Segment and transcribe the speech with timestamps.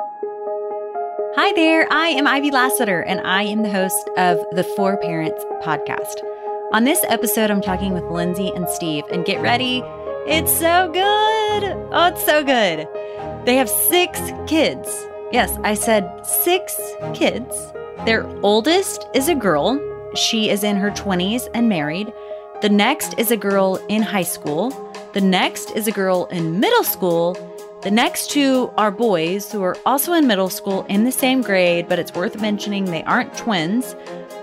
[0.00, 5.44] Hi there, I am Ivy Lassiter, and I am the host of the Four Parents
[5.62, 6.14] podcast.
[6.72, 9.82] On this episode, I'm talking with Lindsay and Steve, and get ready,
[10.26, 11.64] it's so good!
[11.92, 12.88] Oh, it's so good.
[13.44, 14.88] They have six kids.
[15.32, 16.76] Yes, I said six
[17.14, 17.72] kids.
[18.04, 19.80] Their oldest is a girl.
[20.14, 22.12] She is in her 20s and married.
[22.62, 24.70] The next is a girl in high school.
[25.12, 27.36] The next is a girl in middle school.
[27.82, 31.88] The next two are boys who are also in middle school in the same grade,
[31.88, 33.92] but it's worth mentioning they aren't twins.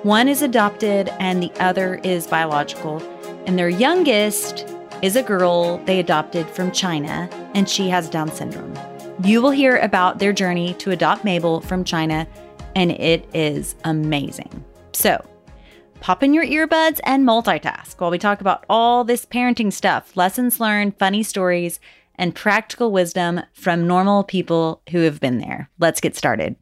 [0.03, 3.03] One is adopted and the other is biological.
[3.45, 4.65] And their youngest
[5.01, 8.73] is a girl they adopted from China, and she has Down syndrome.
[9.21, 12.25] You will hear about their journey to adopt Mabel from China,
[12.73, 14.63] and it is amazing.
[14.93, 15.23] So,
[15.99, 20.61] pop in your earbuds and multitask while we talk about all this parenting stuff, lessons
[20.61, 21.81] learned, funny stories,
[22.17, 25.69] and practical wisdom from normal people who have been there.
[25.79, 26.55] Let's get started.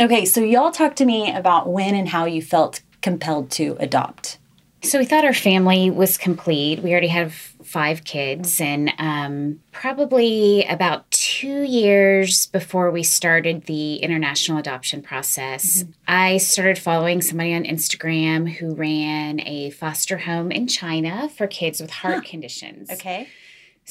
[0.00, 4.38] Okay, so y'all talk to me about when and how you felt compelled to adopt.
[4.82, 6.82] So we thought our family was complete.
[6.82, 13.96] We already have five kids, and um, probably about two years before we started the
[13.96, 15.90] international adoption process, mm-hmm.
[16.08, 21.80] I started following somebody on Instagram who ran a foster home in China for kids
[21.80, 22.22] with heart huh.
[22.24, 22.90] conditions.
[22.90, 23.28] Okay.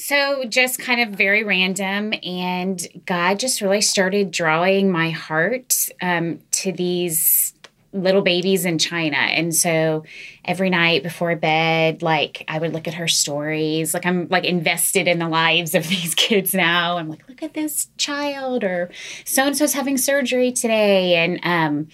[0.00, 6.40] So, just kind of very random, and God just really started drawing my heart um,
[6.52, 7.52] to these
[7.92, 9.16] little babies in China.
[9.16, 10.04] And so
[10.44, 13.92] every night before bed, like I would look at her stories.
[13.92, 16.96] Like I'm like invested in the lives of these kids now.
[16.96, 18.90] I'm like, look at this child or
[19.24, 21.16] so and so's having surgery today.
[21.16, 21.88] And um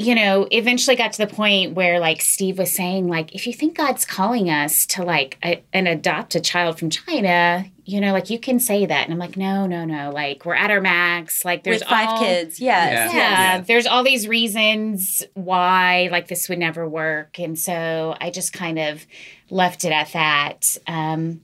[0.00, 3.52] you know, eventually got to the point where like Steve was saying, like, if you
[3.52, 8.12] think God's calling us to like a, and adopt a child from China, you know,
[8.12, 9.04] like you can say that.
[9.04, 10.10] And I'm like, no, no, no.
[10.10, 11.44] Like we're at our max.
[11.44, 12.60] Like there's With five all, kids.
[12.60, 13.12] Yes.
[13.12, 13.18] Yeah.
[13.18, 13.60] yeah.
[13.60, 17.40] There's all these reasons why like this would never work.
[17.40, 19.04] And so I just kind of
[19.50, 20.76] left it at that.
[20.86, 21.40] Um,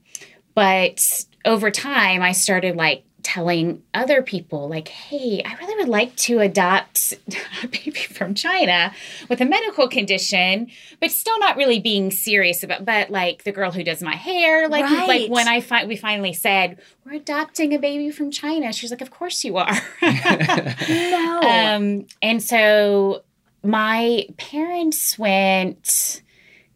[0.53, 6.15] but over time, I started like telling other people like hey i really would like
[6.15, 7.11] to adopt
[7.63, 8.93] a baby from china
[9.29, 10.67] with a medical condition
[10.99, 14.69] but still not really being serious about but like the girl who does my hair
[14.69, 15.07] like right.
[15.07, 19.01] like when i fi- we finally said we're adopting a baby from china she's like
[19.01, 19.75] of course you are.
[20.87, 21.41] No.
[21.45, 23.23] Um and so
[23.63, 26.21] my parents went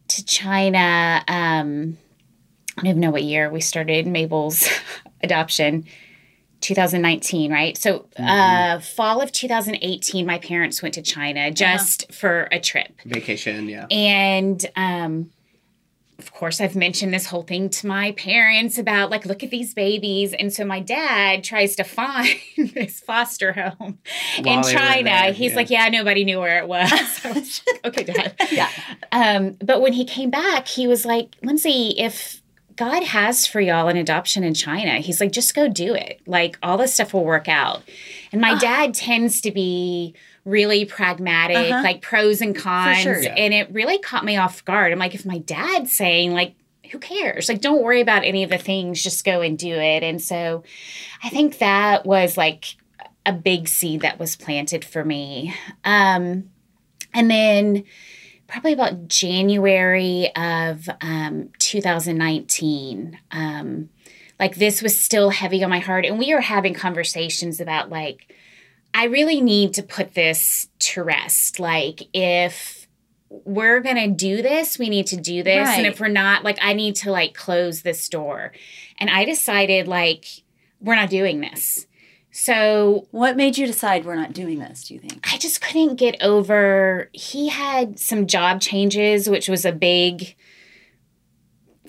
[0.08, 1.96] to china um
[2.76, 4.68] i don't even know what year we started mabel's
[5.22, 5.86] adoption
[6.60, 7.76] 2019, right?
[7.76, 8.24] So, mm-hmm.
[8.24, 11.50] uh, fall of 2018, my parents went to China uh-huh.
[11.50, 12.12] just uh-huh.
[12.18, 13.86] for a trip, vacation, yeah.
[13.90, 15.30] And um,
[16.20, 19.72] of course, I've mentioned this whole thing to my parents about like, look at these
[19.72, 20.34] babies.
[20.34, 22.28] And so my dad tries to find
[22.74, 23.98] this foster home
[24.42, 25.32] While in China.
[25.32, 25.56] He's yeah.
[25.56, 26.90] like, yeah, nobody knew where it was.
[27.24, 28.34] was okay, dad.
[28.52, 28.68] yeah.
[29.12, 32.39] Um, but when he came back, he was like, Lindsay, if
[32.80, 35.00] God has for y'all an adoption in China.
[35.00, 36.22] He's like, just go do it.
[36.26, 37.82] Like all this stuff will work out.
[38.32, 40.14] And my dad tends to be
[40.46, 41.82] really pragmatic, uh-huh.
[41.82, 43.00] like pros and cons.
[43.00, 43.34] Sure, yeah.
[43.34, 44.92] And it really caught me off guard.
[44.92, 46.54] I'm like, if my dad's saying, like,
[46.90, 47.50] who cares?
[47.50, 50.02] Like, don't worry about any of the things, just go and do it.
[50.02, 50.64] And so
[51.22, 52.76] I think that was like
[53.26, 55.54] a big seed that was planted for me.
[55.84, 56.48] Um,
[57.12, 57.84] and then
[58.50, 63.18] probably about January of um, 2019.
[63.30, 63.90] Um,
[64.38, 68.34] like this was still heavy on my heart, and we were having conversations about like,
[68.92, 71.60] I really need to put this to rest.
[71.60, 72.88] Like, if
[73.28, 75.78] we're gonna do this, we need to do this, right.
[75.78, 78.52] and if we're not, like, I need to like close this door.
[78.98, 80.26] And I decided like
[80.80, 81.86] we're not doing this.
[82.32, 85.32] So, what made you decide we're not doing this, do you think?
[85.32, 90.34] I just couldn't get over he had some job changes, which was a big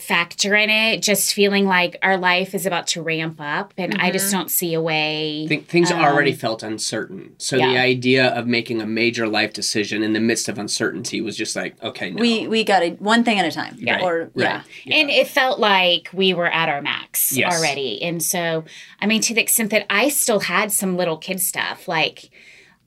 [0.01, 4.05] factor in it just feeling like our life is about to ramp up and mm-hmm.
[4.05, 4.39] i just mm-hmm.
[4.39, 7.69] don't see a way Th- things um, already felt uncertain so yeah.
[7.69, 11.55] the idea of making a major life decision in the midst of uncertainty was just
[11.55, 12.21] like okay no.
[12.21, 14.31] we we got it one thing at a time yeah or right.
[14.35, 14.63] Yeah.
[14.85, 14.95] yeah.
[14.95, 17.53] and it felt like we were at our max yes.
[17.53, 18.63] already and so
[19.01, 22.29] i mean to the extent that i still had some little kid stuff like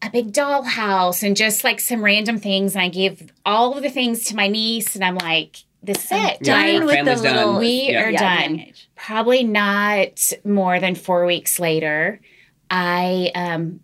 [0.02, 3.90] a big dollhouse and just like some random things and i gave all of the
[3.90, 6.40] things to my niece and i'm like this is it.
[6.40, 7.52] Done like, with the little.
[7.52, 7.58] Done.
[7.58, 8.04] We yeah.
[8.04, 8.66] are yeah, done.
[8.96, 12.20] Probably not more than four weeks later.
[12.70, 13.80] I um,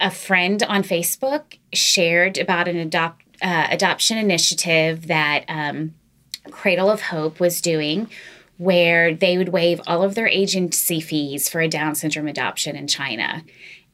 [0.00, 5.94] a friend on Facebook shared about an adopt uh, adoption initiative that um,
[6.50, 8.08] Cradle of Hope was doing,
[8.58, 12.86] where they would waive all of their agency fees for a Down syndrome adoption in
[12.86, 13.44] China.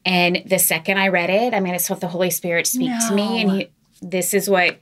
[0.05, 3.07] And the second I read it, I mean, I felt the Holy Spirit speak no.
[3.07, 3.69] to me, and he,
[4.01, 4.79] this is what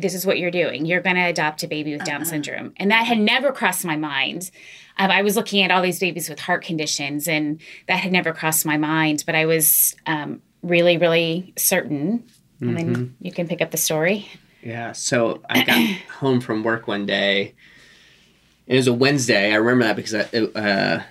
[0.00, 0.86] this is what you're doing.
[0.86, 2.30] You're going to adopt a baby with Down uh-huh.
[2.30, 4.50] syndrome, and that had never crossed my mind.
[4.98, 8.32] Um, I was looking at all these babies with heart conditions, and that had never
[8.32, 9.24] crossed my mind.
[9.26, 12.24] But I was um, really, really certain.
[12.60, 12.68] Mm-hmm.
[12.68, 14.28] And then you can pick up the story.
[14.62, 14.92] Yeah.
[14.92, 15.88] So I got
[16.18, 17.54] home from work one day.
[18.66, 19.52] It was a Wednesday.
[19.52, 21.02] I remember that because I, uh,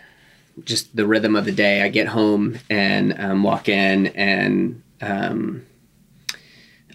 [0.63, 1.83] just the rhythm of the day.
[1.83, 5.65] I get home and um, walk in and um,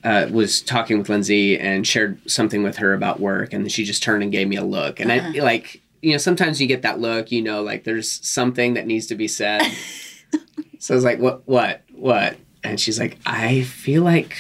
[0.09, 4.03] uh, was talking with Lindsay and shared something with her about work, and she just
[4.03, 5.33] turned and gave me a look, and uh-huh.
[5.35, 8.87] I like you know sometimes you get that look, you know, like there's something that
[8.87, 9.61] needs to be said.
[10.79, 12.39] so I was like, what, what, what?
[12.65, 14.35] And she's like, I feel like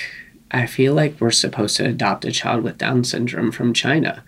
[0.50, 4.24] I feel like we're supposed to adopt a child with Down syndrome from China.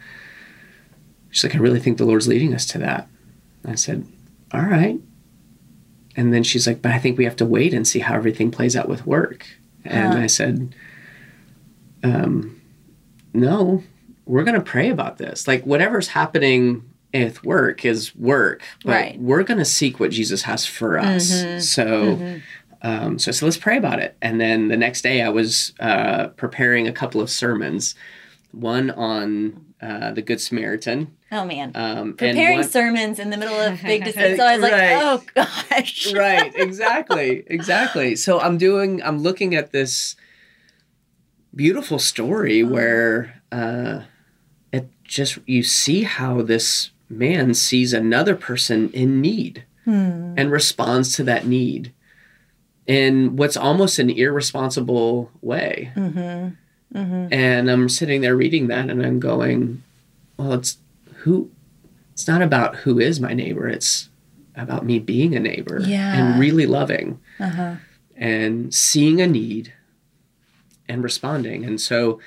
[1.31, 3.09] She's like, I really think the Lord's leading us to that.
[3.65, 4.07] I said,
[4.53, 5.01] All right.
[6.17, 8.51] And then she's like, But I think we have to wait and see how everything
[8.51, 9.47] plays out with work.
[9.87, 10.21] And huh.
[10.21, 10.75] I said,
[12.03, 12.61] um,
[13.33, 13.83] No,
[14.27, 15.49] we're going to pray about this.
[15.49, 19.21] Like, whatever's happening with work is work, but right.
[19.21, 21.33] we're going to seek what Jesus has for us.
[21.33, 21.59] Mm-hmm.
[21.61, 22.39] So, mm-hmm.
[22.83, 24.17] Um, so, so let's pray about it.
[24.23, 27.95] And then the next day, I was uh, preparing a couple of sermons,
[28.53, 31.15] one on uh, the Good Samaritan.
[31.33, 32.69] Oh man, um, preparing one...
[32.69, 34.39] sermons in the middle of big decisions.
[34.39, 34.95] So I was right.
[34.95, 35.23] like, oh
[35.71, 36.13] gosh.
[36.13, 38.17] right, exactly, exactly.
[38.17, 40.17] So I'm doing, I'm looking at this
[41.55, 42.69] beautiful story oh.
[42.69, 44.03] where uh,
[44.73, 50.35] it just you see how this man sees another person in need hmm.
[50.37, 51.93] and responds to that need
[52.87, 55.93] in what's almost an irresponsible way.
[55.95, 56.99] Mm-hmm.
[56.99, 57.33] Mm-hmm.
[57.33, 59.83] And I'm sitting there reading that and I'm going,
[60.37, 60.79] well, it's
[61.19, 61.51] who,
[62.13, 63.69] it's not about who is my neighbor.
[63.69, 64.09] It's
[64.57, 66.15] about me being a neighbor yeah.
[66.15, 67.77] and really loving uh-huh.
[68.17, 69.73] and seeing a need
[70.91, 71.65] and responding.
[71.65, 72.21] And so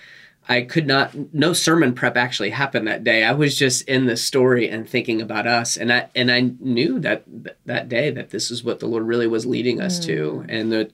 [0.49, 3.23] I could not no sermon prep actually happened that day.
[3.23, 6.99] I was just in the story and thinking about us and I and I knew
[6.99, 7.23] that
[7.65, 10.05] that day that this is what the Lord really was leading us mm.
[10.05, 10.91] to and that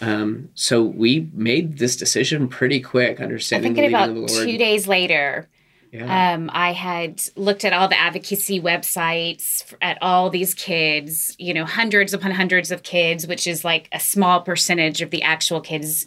[0.00, 3.72] um, so we made this decision pretty quick, understanding.
[3.72, 5.46] I think about two days later,
[5.92, 6.34] yeah.
[6.34, 11.64] Um, I had looked at all the advocacy websites at all these kids, you know,
[11.64, 16.06] hundreds upon hundreds of kids, which is like a small percentage of the actual kids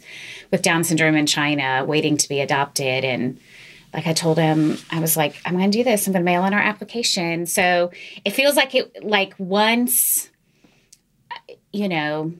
[0.50, 3.04] with Down syndrome in China waiting to be adopted.
[3.04, 3.38] And
[3.92, 6.06] like I told him, I was like, I'm going to do this.
[6.06, 7.44] I'm going to mail in our application.
[7.44, 7.90] So
[8.24, 10.30] it feels like it, like once,
[11.74, 12.32] you know,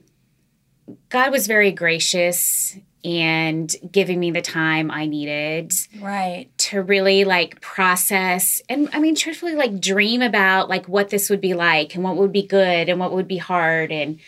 [1.11, 5.73] God was very gracious and giving me the time I needed.
[6.01, 6.49] Right.
[6.59, 11.41] To really like process and I mean truthfully like dream about like what this would
[11.41, 14.21] be like and what would be good and what would be hard and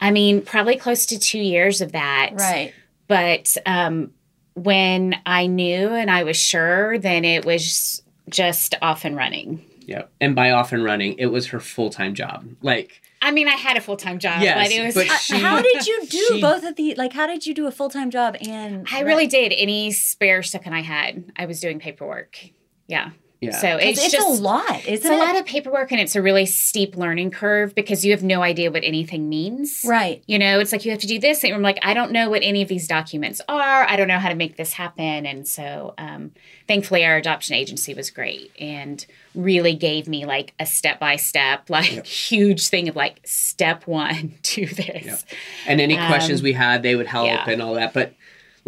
[0.00, 2.32] I mean probably close to 2 years of that.
[2.34, 2.74] Right.
[3.06, 4.12] But um
[4.54, 9.64] when I knew and I was sure then it was just off and running.
[9.86, 10.12] Yep.
[10.20, 12.46] And by off and running, it was her full-time job.
[12.60, 14.94] Like I mean, I had a full time job, yes, but it was.
[14.94, 17.12] But she, how did you do she, both of the like?
[17.12, 18.86] How did you do a full time job and?
[18.92, 19.52] I really did.
[19.52, 22.38] Any spare second I had, I was doing paperwork.
[22.86, 23.10] Yeah.
[23.40, 23.52] Yeah.
[23.52, 24.82] So it's, it's just a lot.
[24.86, 28.22] It's a lot of paperwork and it's a really steep learning curve because you have
[28.22, 29.84] no idea what anything means.
[29.86, 30.24] Right.
[30.26, 31.44] You know, it's like you have to do this.
[31.44, 33.84] And I'm like, I don't know what any of these documents are.
[33.84, 35.24] I don't know how to make this happen.
[35.24, 36.32] And so um,
[36.66, 41.70] thankfully our adoption agency was great and really gave me like a step by step,
[41.70, 42.06] like yep.
[42.06, 45.04] huge thing of like step one, do this.
[45.06, 45.20] Yep.
[45.68, 47.48] And any um, questions we had, they would help yeah.
[47.48, 47.94] and all that.
[47.94, 48.14] But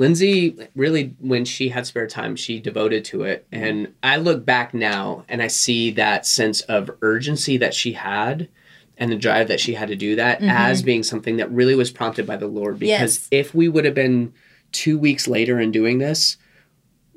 [0.00, 3.46] Lindsay really, when she had spare time, she devoted to it.
[3.52, 8.48] And I look back now and I see that sense of urgency that she had
[8.96, 10.48] and the drive that she had to do that mm-hmm.
[10.48, 12.78] as being something that really was prompted by the Lord.
[12.78, 13.28] Because yes.
[13.30, 14.32] if we would have been
[14.72, 16.38] two weeks later in doing this,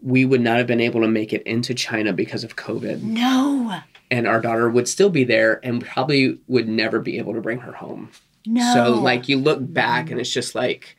[0.01, 3.01] we would not have been able to make it into China because of COVID.
[3.01, 3.79] No.
[4.11, 7.59] And our daughter would still be there and probably would never be able to bring
[7.59, 8.11] her home.
[8.45, 8.73] No.
[8.73, 10.97] So, like, you look back and it's just like,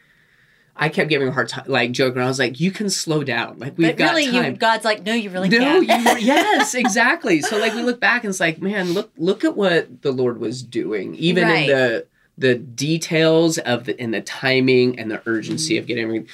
[0.77, 2.21] I kept giving a hard time, like joking.
[2.21, 3.59] I was like, "You can slow down.
[3.59, 6.17] Like we've but got really, time." You, God's like, "No, you really no, can't." No,
[6.17, 7.41] you yes, exactly.
[7.43, 10.39] So like we look back and it's like, man, look look at what the Lord
[10.39, 11.63] was doing, even right.
[11.63, 15.83] in the the details of the in the timing and the urgency mm-hmm.
[15.83, 16.29] of getting.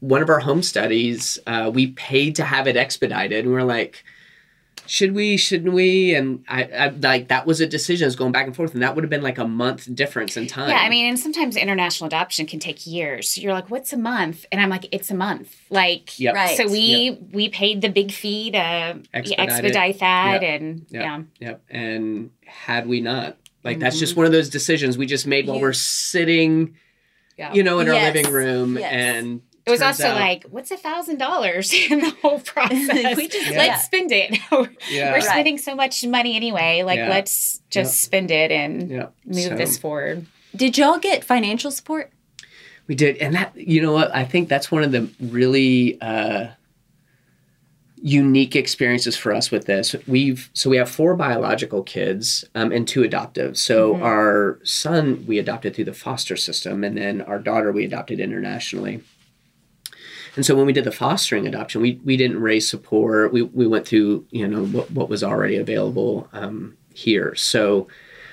[0.00, 3.62] One of our home studies, uh, we paid to have it expedited, and we we're
[3.62, 4.04] like,
[4.94, 8.30] should we shouldn't we and I, I like that was a decision I was going
[8.30, 10.76] back and forth and that would have been like a month difference in time Yeah,
[10.76, 13.30] I mean, and sometimes international adoption can take years.
[13.30, 16.34] So you're like, "What's a month?" And I'm like, "It's a month." Like, Yep.
[16.34, 16.56] Right.
[16.58, 18.58] so we we paid the big fee to
[19.14, 20.60] Expedite expedite, that, Yep.
[20.60, 21.02] and Yep.
[21.02, 21.62] yeah, Yep.
[21.70, 24.00] And had we not, like that's Mm-hmm.
[24.00, 26.74] just one of those decisions we just made while You- we're sitting,
[27.38, 27.54] yeah.
[27.54, 28.92] you know, in our living room, Yes.
[28.92, 33.16] and it was also out- like, "What's a thousand dollars in the whole process?
[33.16, 34.38] We just- let's spend it.
[34.52, 35.22] we're yeah, Right.
[35.22, 36.82] spending so much money anyway.
[36.82, 37.08] Like, Yeah.
[37.08, 38.04] let's just Yep.
[38.06, 39.06] spend it and yeah.
[39.24, 42.10] move So this forward." Did y'all get financial support?
[42.88, 46.48] We did, and that you know what I think that's one of the really uh,
[48.04, 49.94] unique experiences for us with this.
[50.08, 53.56] We've so we have four biological kids um, and two adoptive.
[53.56, 54.02] So Mm-hmm.
[54.02, 59.02] our son we adopted through the foster system, and then our daughter we adopted internationally.
[60.34, 63.32] And so when we did the fostering adoption, we we didn't raise support.
[63.32, 67.34] We we went through you know what what was already available um, here.
[67.34, 67.88] So.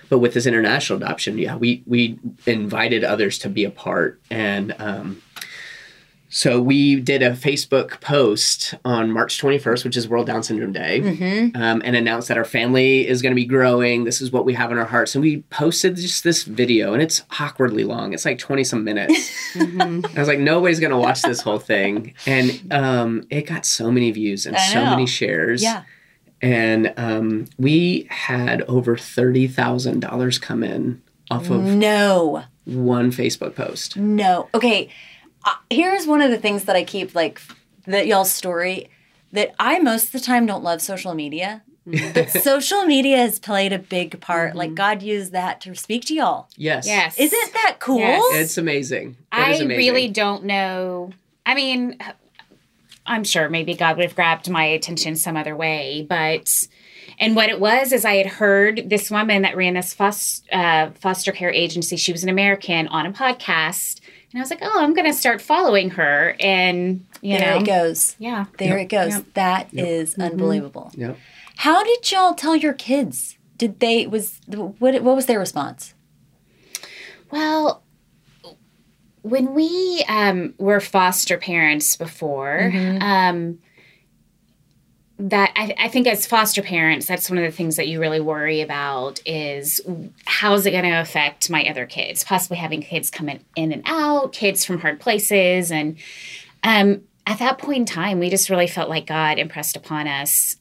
[0.10, 4.74] But with this international adoption, yeah, we we invited others to be a part, and
[4.80, 5.22] um,
[6.32, 11.02] so we did a Facebook post on March 21st, which is World Down Syndrome Day,
[11.02, 11.60] Mm-hmm.
[11.62, 14.04] um, and announced that our family is going to be growing.
[14.04, 17.02] This is what we have in our hearts, and we posted just this video, and
[17.02, 18.14] it's awkwardly long.
[18.14, 19.32] It's like 20 some minutes.
[19.50, 20.16] Mm-hmm.
[20.16, 23.92] I was like, nobody's going to watch this whole thing, and um, it got so
[23.92, 25.64] many views and so many shares.
[25.64, 25.84] Yeah.
[26.42, 32.44] and um, we had over thirty thousand dollars come in off of No.
[32.66, 33.98] one Facebook post.
[33.98, 34.50] No.
[34.54, 34.90] Okay.
[35.46, 37.42] Uh, here's one of the things that I keep like
[37.88, 38.90] that y'all's story
[39.32, 41.64] that I most of the time don't love social media.
[41.86, 44.56] But social media has played a big part.
[44.56, 46.48] Like God used that to speak to y'all.
[46.56, 46.86] Yes.
[46.86, 48.00] Yes, Isn't that cool?
[48.00, 48.36] Yes.
[48.36, 49.12] It's amazing.
[49.12, 49.70] It I amazing.
[49.70, 51.12] really don't know.
[51.46, 51.98] I mean,
[53.06, 56.68] I'm sure maybe God would have grabbed my attention some other way, but
[57.20, 60.92] and what it was is I had heard this woman that ran this foster, uh,
[60.92, 61.98] foster care agency.
[61.98, 63.99] She was an American on a podcast,
[64.32, 67.62] and I was like, oh, I'm going to start following her, and you there know,
[67.62, 68.16] it goes.
[68.20, 68.86] yeah, There Yep.
[68.86, 69.12] it goes.
[69.14, 69.26] Yep.
[69.34, 70.92] That is unbelievable.
[70.96, 71.18] Yep.
[71.58, 73.38] How did y'all tell your kids?
[73.58, 75.94] Did they was what what was their response?
[77.32, 77.84] Well,
[79.22, 82.72] when we um, were foster parents before,
[83.02, 83.60] um,
[85.20, 88.22] that I, I think as foster parents, that's one of the things that you really
[88.22, 89.82] worry about is
[90.26, 92.24] how's it going to affect my other kids?
[92.24, 95.98] Possibly having kids come in, in and out, kids from hard places, and
[96.64, 100.56] um, at that point in time, we just really felt like God impressed upon us.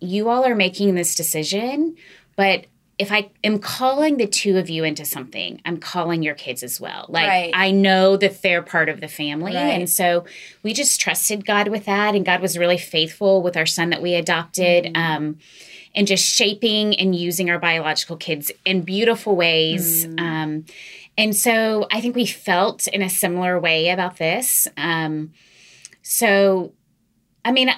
[0.00, 1.96] You all are making this decision,
[2.36, 2.66] but
[2.98, 6.80] if I am calling the two of you into something, I'm calling your kids as
[6.80, 7.06] well.
[7.08, 7.50] Like Right.
[7.52, 9.54] I know that they're part of the family.
[9.54, 9.70] Right.
[9.70, 10.24] And so
[10.62, 12.14] we just trusted God with that.
[12.14, 14.84] And God was really faithful with our son that we adopted.
[14.84, 14.96] Mm-hmm.
[14.96, 15.38] Um,
[15.96, 20.06] and just shaping and using our biological kids in beautiful ways.
[20.06, 20.20] Mm.
[20.20, 20.64] Um,
[21.16, 24.66] and so I think we felt in a similar way about this.
[24.76, 25.32] Um,
[26.02, 26.72] so,
[27.44, 27.74] I mean, I-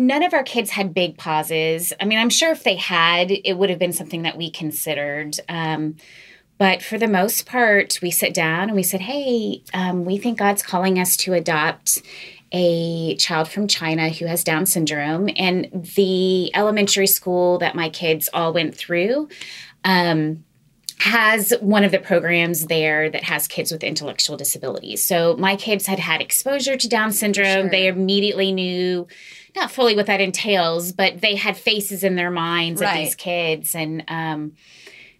[0.00, 1.92] none of our kids had big pauses.
[2.00, 5.38] I mean, I'm sure if they had, it would have been something that we considered.
[5.48, 5.96] Um,
[6.56, 10.38] but for the most part, we sit down and we said, hey, um, we think
[10.38, 12.02] God's calling us to adopt
[12.52, 15.28] a child from China who has Down syndrome.
[15.36, 19.28] And the elementary school that my kids all went through,
[19.84, 20.44] um,
[20.98, 25.02] has one of the programs there that has kids with intellectual disabilities.
[25.02, 27.62] So my kids had had exposure to Down syndrome.
[27.62, 27.70] Sure.
[27.70, 29.06] They immediately knew
[29.56, 33.74] not fully what that entails, but they had faces in their minds of these kids.
[33.74, 34.52] And um,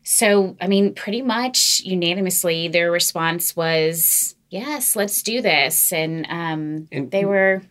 [0.03, 5.93] so, I mean, pretty much unanimously, their response was, yes, let's do this.
[5.93, 7.63] And, um, And- they were,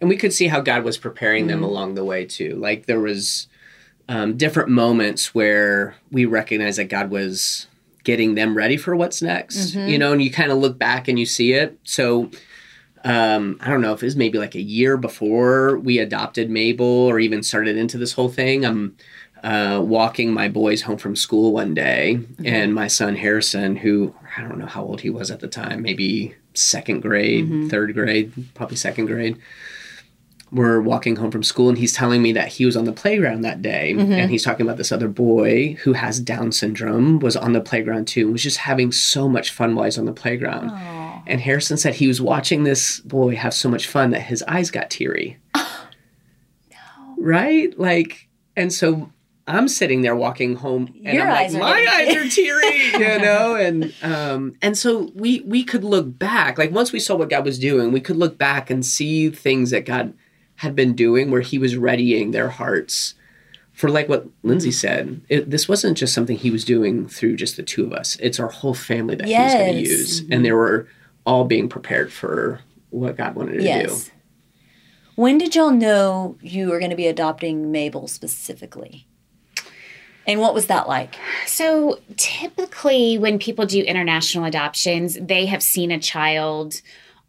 [0.00, 2.56] and we could see how God was preparing them along the way too.
[2.56, 3.46] Like there was
[4.08, 7.68] um, different moments where we recognized that God was
[8.02, 9.74] getting them ready for what's next.
[9.74, 11.78] You know, and you kind of look back and you see it.
[11.84, 12.30] So
[13.04, 16.86] um, I don't know if it was maybe like a year before we adopted Mabel
[16.86, 18.64] or even started into this whole thing.
[18.64, 18.96] I'm
[19.42, 24.40] uh, walking my boys home from school one day, and my son Harrison, who I
[24.40, 28.76] don't know how old he was at the time, maybe second grade, third grade, probably
[28.76, 29.36] second grade.
[30.50, 33.42] We're walking home from school, and he's telling me that he was on the playground
[33.42, 37.52] that day, and he's talking about this other boy who has Down syndrome was on
[37.52, 40.70] the playground too, and was just having so much fun while he's on the playground.
[41.26, 44.70] And Harrison said he was watching this boy have so much fun that his eyes
[44.70, 45.38] got teary.
[46.70, 47.14] No.
[47.16, 47.78] Right?
[47.78, 49.10] Like, and so
[49.46, 53.18] I'm sitting there walking home, and Your I'm eyes like, my eyes are teary, you
[53.22, 57.30] know, and um, and so we we could look back, like once we saw what
[57.30, 60.14] God was doing, we could look back and see things that God
[60.56, 63.14] had been doing, where He was readying their hearts
[63.74, 67.56] for like what Lindsay said, it, this wasn't just something he was doing through just
[67.56, 68.16] the two of us.
[68.20, 70.86] It's our whole family that he was going to use, and there were
[71.24, 73.64] all being prepared for what God wanted to do.
[73.64, 74.10] Yes.
[75.16, 79.06] When did y'all know you were going to be adopting Mabel specifically?
[80.26, 81.16] And what was that like?
[81.46, 86.80] So typically, when people do international adoptions, they have seen a child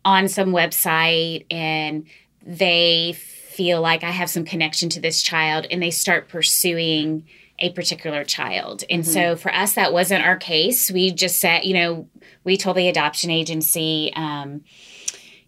[0.04, 2.06] on some website and
[2.42, 7.26] they feel like I have some connection to this child and they start pursuing
[7.60, 8.84] a particular child.
[8.90, 10.92] And so for us, that wasn't our case.
[10.92, 12.10] We just said, you know,
[12.44, 14.64] we told the adoption agency, um,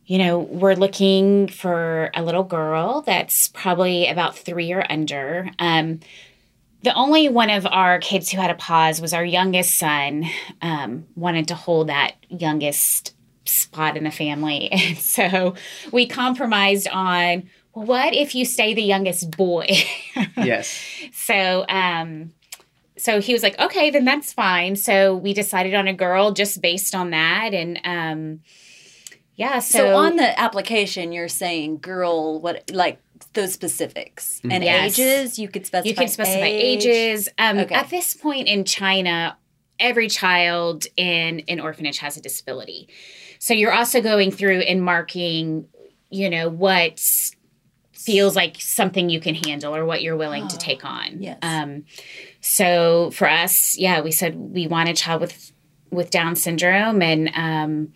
[0.06, 5.50] you know, we're looking for a little girl that's probably about three or under.
[5.60, 6.00] Um,
[6.84, 10.26] the only one of our kids who had a pause was our youngest son
[10.62, 15.56] um, wanted to hold that youngest spot in the family and so
[15.92, 17.50] we compromised on
[17.86, 19.68] what if you stay the youngest boy
[20.38, 20.82] Yes.
[21.14, 22.32] so um
[22.98, 26.62] so he was like okay then that's fine so we decided on a girl just
[26.62, 28.40] based on that and um
[29.36, 33.00] yeah so, So, on the application, you're saying girl, what like
[33.34, 34.98] those specifics and Yes.
[34.98, 35.38] ages.
[35.38, 35.88] You could specify.
[35.90, 36.86] you can specify age.
[36.86, 37.76] ages um Okay.
[37.76, 39.38] at this point in china
[39.80, 42.90] every child in an orphanage has a disability
[43.38, 45.68] so you're also going through and marking
[46.10, 47.00] you know what
[48.08, 51.38] feels like something you can handle or what you're willing to take on yes.
[51.42, 51.84] um
[52.42, 55.52] so for us yeah we said we want a child with
[55.92, 57.94] with down syndrome and um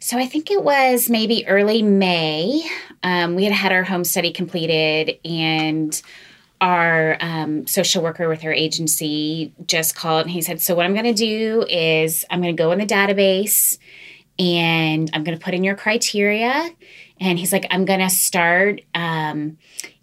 [0.00, 2.62] so I think it was maybe early May.
[3.02, 6.02] Um, we had had our home study completed, and
[6.60, 10.94] our um, social worker with our agency just called and he said, So, what I'm
[10.94, 13.78] going to do is I'm going to go in the database
[14.38, 16.70] and I'm going to put in your criteria.
[17.20, 19.58] And he's like, I'm to start um,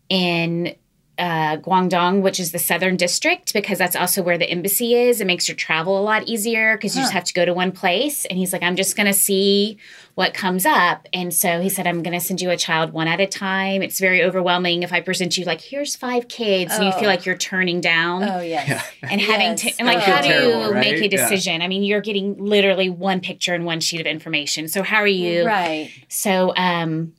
[0.09, 0.75] in
[1.21, 5.21] uh, Guangdong, which is the southern district, because that's also where the embassy is.
[5.21, 7.71] It makes your travel a lot easier because you just have to go to one
[7.71, 8.25] place.
[8.25, 9.77] And he's like, I'm just going to see
[10.15, 11.07] what comes up.
[11.13, 13.81] And so he said, I'm going to send you a child one at a time.
[13.83, 16.99] It's very overwhelming if I present you like, here's five kids, and you Oh.
[16.99, 18.23] feel like you're turning down.
[18.23, 18.83] Oh yes.
[19.03, 20.01] And having to, and like, Oh.
[20.11, 21.01] how do you Terrible, make right?
[21.01, 21.29] a Yeah.
[21.29, 21.61] decision?
[21.61, 24.67] I mean, you're getting literally one picture and one sheet of information.
[24.67, 25.45] So, how are you?
[25.45, 25.91] Right.
[26.09, 27.13] So um,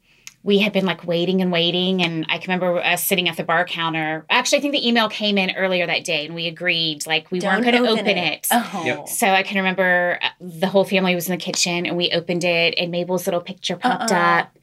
[0.45, 3.45] we had been like waiting and waiting, and I can remember us sitting at the
[3.45, 4.27] bar counter.
[4.29, 7.39] Actually, I think the email came in earlier that day, and we agreed like we
[7.39, 8.49] weren't Don't going to open it.
[8.51, 8.83] Oh.
[8.85, 9.09] Yep.
[9.09, 12.43] So I can remember uh, the whole family was in the kitchen, and we opened
[12.43, 14.41] it, and Mabel's little picture popped Uh-uh.
[14.41, 14.59] up,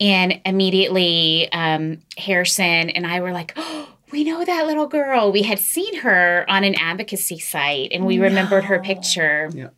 [0.00, 3.52] and immediately um, Harrison and I were like.
[3.56, 5.32] Oh, we know that little girl.
[5.32, 9.50] We had seen her on an advocacy site and we remembered her picture.
[9.52, 9.70] Yeah.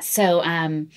[0.00, 0.90] So um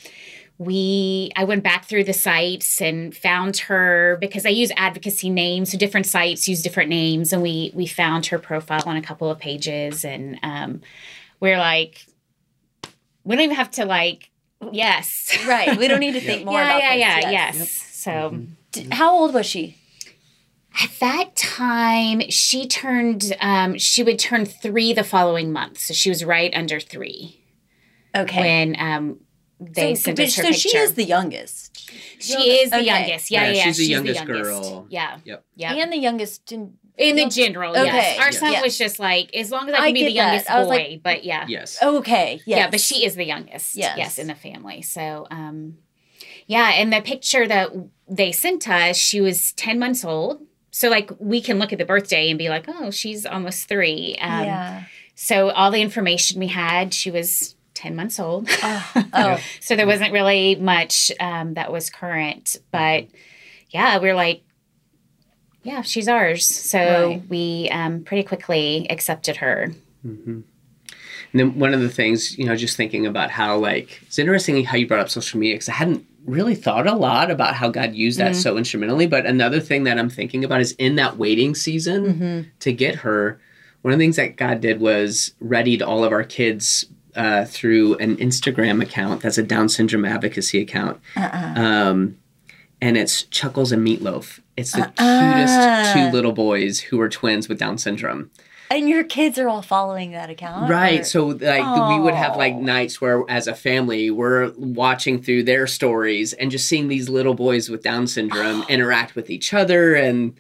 [0.60, 5.72] we I went back through the sites and found her because I use advocacy names,
[5.72, 9.32] so different sites use different names, and we we found her profile on a couple
[9.32, 10.82] of pages, and um,
[11.40, 12.06] we're like,
[13.24, 14.30] we don't even have to like,
[14.72, 15.78] yes, Right.
[15.80, 17.00] We don't need to think more yeah, about yeah, this.
[17.24, 17.56] yeah, Yes.
[17.58, 17.72] yes.
[17.72, 18.42] So
[18.74, 19.78] D- How old was she?
[20.84, 26.10] at that time, she turned, um, she would turn three the following month, so she
[26.10, 27.42] was right under three
[28.16, 28.40] Okay.
[28.42, 29.20] when um
[29.60, 30.70] they so, sent but- us her so picture.
[30.70, 31.90] she is the youngest.
[32.22, 32.86] She is the Okay.
[32.86, 33.32] youngest.
[33.32, 33.64] Yeah, Yeah, yeah.
[33.64, 34.44] she's the she's youngest the youngest.
[34.62, 34.88] girl.
[34.90, 35.18] Yeah.
[35.26, 35.46] Yep.
[35.56, 35.74] Yeah.
[35.74, 38.20] And the youngest in In the general, Okay, yes.
[38.20, 38.40] Our yes.
[38.40, 38.62] son Yeah.
[38.62, 40.56] was just like, as long as I I can be the youngest that.
[40.56, 41.46] I was boy, like- but yeah.
[41.48, 41.78] Yes.
[41.82, 42.42] Okay.
[42.46, 42.58] Yes.
[42.58, 43.76] Yeah, but she is the youngest.
[43.76, 43.98] Yes.
[43.98, 44.20] Yes.
[44.20, 44.82] in the family.
[44.82, 45.78] So, um,
[46.46, 47.70] yeah, and the picture that
[48.10, 50.42] they sent us, she was 10 months old.
[50.72, 54.16] So, like, we can look at the birthday and be like, oh, she's almost three.
[54.20, 54.84] Um, yeah.
[55.16, 58.48] So, all the information we had, she was 10 months old.
[58.62, 59.06] Oh.
[59.14, 59.40] oh.
[59.62, 62.58] so, there wasn't really much um, that was current.
[62.72, 63.16] But mm-hmm.
[63.70, 64.44] yeah, we are like,
[65.64, 66.46] yeah, she's ours.
[66.46, 67.30] So, Right.
[67.30, 69.72] we um, pretty quickly accepted her.
[70.06, 70.42] Mm-hmm.
[71.32, 74.64] And then one of the things, you know, just thinking about how like it's interesting
[74.64, 77.70] how you brought up social media because I hadn't really thought a lot about how
[77.70, 78.42] God used that mm-hmm.
[78.42, 79.08] so instrumentally.
[79.08, 83.40] But another thing that I'm thinking about is in that waiting season to get her.
[83.84, 86.86] One of the things that God did was readied all of our kids
[87.20, 91.00] uh, through an Instagram account that's a Down syndrome advocacy account.
[91.16, 92.18] Um,
[92.82, 94.40] and it's Chuckles and Meatloaf.
[94.56, 98.32] It's the cutest two little boys who are twins with Down syndrome.
[98.72, 101.02] And your kids are all following that account, Right.
[101.02, 105.44] or- So like we would have like nights where as a family we're watching through
[105.44, 109.96] their stories and just seeing these little boys with Down syndrome interact with each other
[109.96, 110.36] and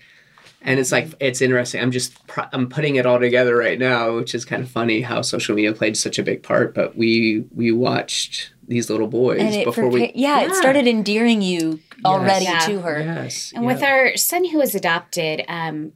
[0.61, 1.81] and it's like it's interesting.
[1.81, 2.17] I'm just
[2.53, 5.73] I'm putting it all together right now, which is kind of funny how social media
[5.73, 6.73] played such a big part.
[6.75, 10.85] But we we watched these little boys and it before prepa- we yeah, it started
[10.87, 12.59] endearing you already Yeah.
[12.59, 12.99] to her.
[12.99, 13.51] Yes.
[13.55, 13.73] And yeah.
[13.73, 15.93] with our son who was adopted, um,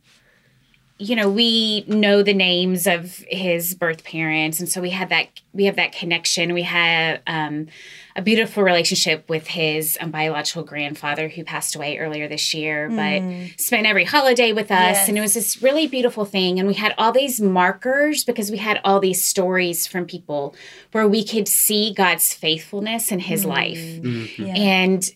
[0.97, 5.27] you know, we know the names of his birth parents, and so we had that
[5.51, 6.53] we have that connection.
[6.53, 7.67] We have um,
[8.15, 13.21] a beautiful relationship with his um, biological grandfather who passed away earlier this year, but
[13.21, 13.45] hmm.
[13.57, 15.09] spent every holiday with us, Yes.
[15.09, 16.59] and it was this really beautiful thing.
[16.59, 20.55] And we had all these markers because we had all these stories from people
[20.91, 23.49] where we could see God's faithfulness in his hmm.
[23.49, 23.79] life.
[23.79, 24.45] Mm-hmm.
[24.45, 24.53] Yeah.
[24.53, 25.09] And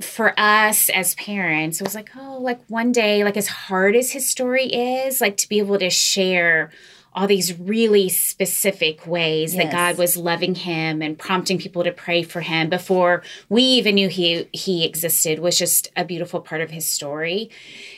[0.00, 4.12] for us as parents, it was like, oh, like one day, like as hard as
[4.12, 6.70] his story is, like to be able to share
[7.14, 12.22] all these really specific ways that God was loving him and prompting people to pray
[12.22, 16.70] for him before we even knew he he existed was just a beautiful part of
[16.70, 17.50] his story.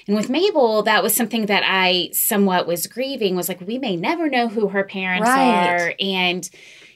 [0.06, 3.96] And with Mabel, that was something that I somewhat was grieving was like we may
[3.96, 5.68] never know who her parents Right.
[5.68, 5.94] are.
[6.00, 6.48] And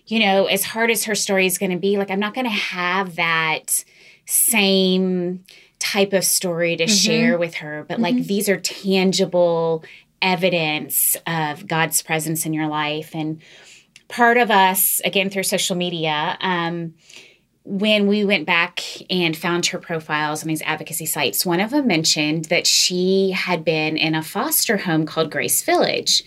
[0.07, 2.47] you know, as hard as her story is going to be, like I'm not going
[2.47, 3.85] to have that
[4.27, 5.45] same
[5.79, 6.93] type of story to mm-hmm.
[6.95, 8.25] share with her, but like mm-hmm.
[8.27, 9.85] these are tangible
[10.23, 13.15] evidence of God's presence in your life.
[13.15, 13.41] And
[14.09, 16.95] part of us, again, through social media, um,
[17.67, 21.87] when we went back and found her profiles on these advocacy sites, one of them
[21.87, 26.23] mentioned that she had been in a foster home called Grace Village.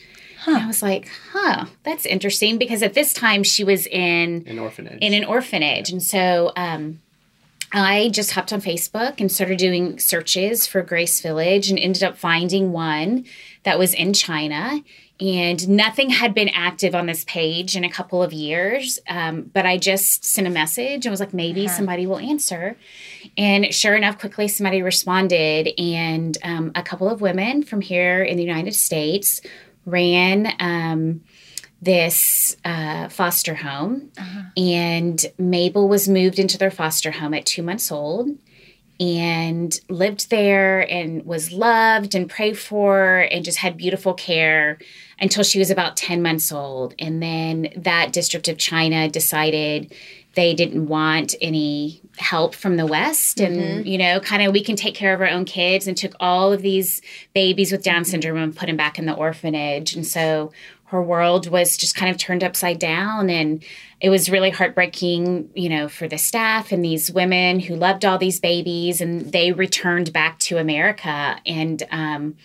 [0.47, 4.57] And I was like, huh, that's interesting because at this time she was in An
[4.59, 4.97] orphanage.
[5.01, 5.91] in an orphanage.
[5.91, 7.01] And so um,
[7.73, 12.17] I just hopped on Facebook and started doing searches for Grace Village and ended up
[12.17, 13.25] finding one
[13.63, 14.81] that was in China.
[15.19, 18.99] And nothing had been active on this page in a couple of years.
[19.09, 22.77] Um, but I just sent a message and was like, maybe somebody will answer.
[23.35, 25.69] And sure enough, quickly somebody responded.
[25.79, 29.41] And um, a couple of women from here in the United States
[29.85, 30.53] ran.
[30.59, 31.21] Um,
[31.79, 34.11] this uh, foster home,
[34.57, 38.29] and Mabel was moved into their foster home at two months old
[38.99, 44.79] and lived there and was loved and prayed for and just had beautiful care
[45.19, 46.95] until she was about 10 months old.
[46.99, 49.93] And then that district of China decided
[50.33, 53.39] they didn't want any help from the West.
[53.39, 53.87] And, mm-hmm.
[53.87, 56.53] you know, kind of we can take care of our own kids and took all
[56.53, 57.01] of these
[57.33, 58.11] babies with Down mm-hmm.
[58.11, 59.95] syndrome and put them back in the orphanage.
[59.95, 60.51] And so
[60.87, 63.63] her world was just kind of turned upside down and
[63.99, 68.17] it was really heartbreaking you know for the staff and these women who loved all
[68.17, 72.35] these babies and they returned back to america and um,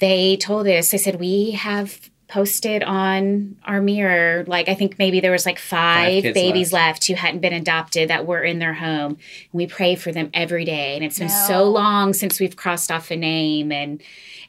[0.00, 5.20] they told us they said we have posted on our mirror like i think maybe
[5.20, 6.94] there was like five, kids babies left.
[6.94, 7.06] left.
[7.06, 9.18] who hadn't been adopted that were in their home and
[9.52, 11.44] we pray for them every day and it's been No.
[11.46, 14.02] so long since we've crossed off a name and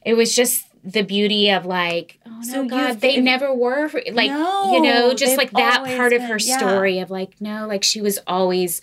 [0.05, 3.53] it was just the beauty of like oh no So you've- god they if- never
[3.53, 6.57] were like No, you know just like that always part of been- her yeah.
[6.57, 8.81] story of like no like she was always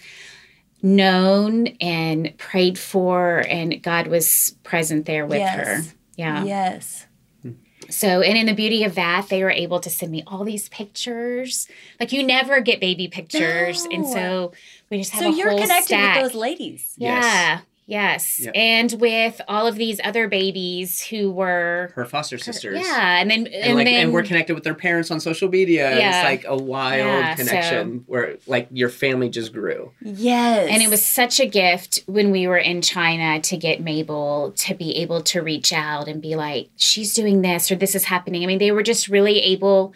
[0.82, 5.56] known and prayed for and god was present there with Yes.
[5.66, 7.06] her yeah Yes.
[7.90, 10.70] so and in the beauty of that they were able to send me all these
[10.70, 14.52] pictures like you never get baby pictures and so
[14.90, 16.22] we just have So a you're whole connected stack.
[16.22, 16.94] with those ladies.
[16.96, 18.52] Yeah yes Yep.
[18.54, 22.80] and with all of these other babies who were her foster sisters.
[22.80, 25.48] yeah and then and, And, like, then and we're connected with their parents on social
[25.48, 25.96] media.
[25.98, 26.20] Yeah.
[26.20, 29.92] It's like a wild Yeah, connection where like your family just grew.
[30.02, 30.68] Yes.
[30.70, 34.74] And it was such a gift when we were in China to get Mabel to
[34.74, 38.42] be able to reach out and be like, she's doing this or this is happening.
[38.44, 39.92] I mean, they were just really able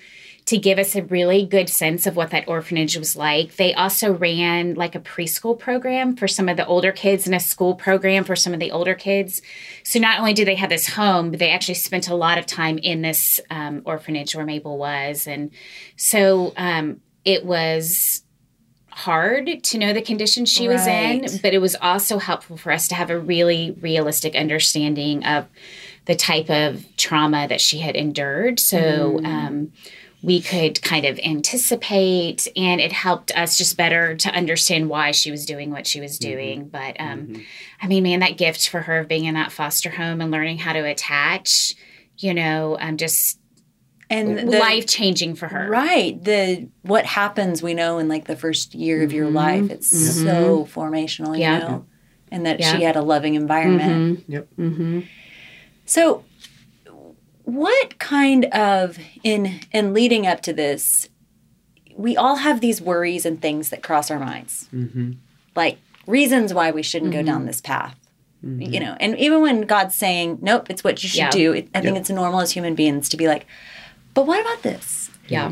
[0.46, 3.56] to give us a really good sense of what that orphanage was like.
[3.56, 7.40] They also ran like a preschool program for some of the older kids and a
[7.40, 9.40] school program for some of the older kids.
[9.84, 12.44] So not only did they have this home, but they actually spent a lot of
[12.44, 15.26] time in this um, orphanage where Mabel was.
[15.26, 15.50] And
[15.96, 18.22] so um, it was
[18.90, 22.86] hard to know the condition she was in, but it was also helpful for us
[22.88, 25.46] to have a really realistic understanding of
[26.04, 28.60] the type of trauma that she had endured.
[28.60, 29.72] So um,
[30.24, 35.30] we could kind of anticipate, and it helped us just better to understand why she
[35.30, 36.68] was doing what she was doing.
[36.68, 37.42] But um,
[37.82, 40.58] I mean, man, that gift for her of being in that foster home and learning
[40.58, 41.74] how to attach,
[42.16, 43.38] you know, um, just
[44.08, 45.68] and life changing for her.
[45.68, 46.22] Right.
[46.22, 49.70] The what happens we know in like the first year of your life.
[49.70, 51.58] It's so formational, you Yeah.
[51.58, 51.86] know.
[52.30, 52.76] And that Yeah.
[52.76, 54.24] she had a loving environment.
[54.28, 54.48] Yep.
[54.58, 55.00] Mm-hmm.
[55.86, 56.24] So
[57.44, 61.08] what kind of in in leading up to this
[61.96, 64.68] we all have these worries and things that cross our minds.
[64.74, 65.12] Mm-hmm.
[65.54, 65.78] Like
[66.08, 67.96] reasons why we shouldn't go down this path.
[68.42, 71.30] You know, and even when God's saying, "Nope, it's what you should Yeah.
[71.30, 72.00] do." It, I think Yep.
[72.02, 73.46] it's normal as human beings to be like,
[74.12, 75.50] "But what about this?" Yeah.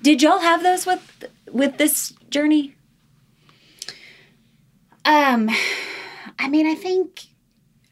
[0.00, 2.74] Did y'all have those with with this journey?
[5.04, 5.50] Um,
[6.38, 7.24] I mean, I think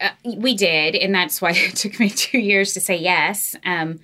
[0.00, 3.54] uh, we did, and that's why it took me two years to say yes.
[3.64, 4.00] Um,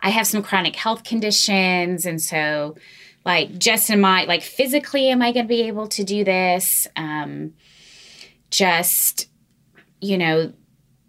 [0.00, 2.76] I have some chronic health conditions, and so
[3.24, 6.86] like just in my like physically, am I going to be able to do this?
[6.96, 7.54] Um,
[8.50, 9.28] just
[10.00, 10.52] you know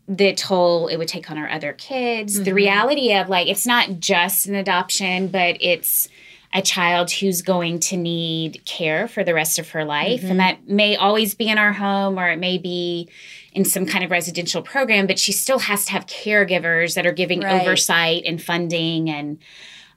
[0.08, 2.44] the toll it would take on our other kids mm-hmm.
[2.44, 6.10] the reality of like it's not just an adoption but it's
[6.52, 10.32] a child who's going to need care for the rest of her life mm-hmm.
[10.32, 13.08] and that may always be in our home or it may be
[13.54, 17.12] in some kind of residential program but she still has to have caregivers that are
[17.12, 17.62] giving right.
[17.62, 19.38] oversight and funding and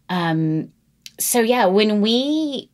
[0.09, 0.71] um
[1.19, 2.71] so yeah when we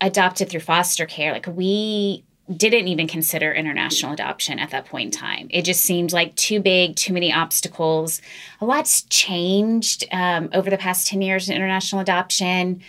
[0.00, 5.18] adopted through foster care like we didn't even consider international adoption at that point in
[5.18, 5.46] time.
[5.50, 8.20] It just seemed like too big, too many obstacles.
[8.60, 12.82] A lot's changed um, over the past 10 years in international adoption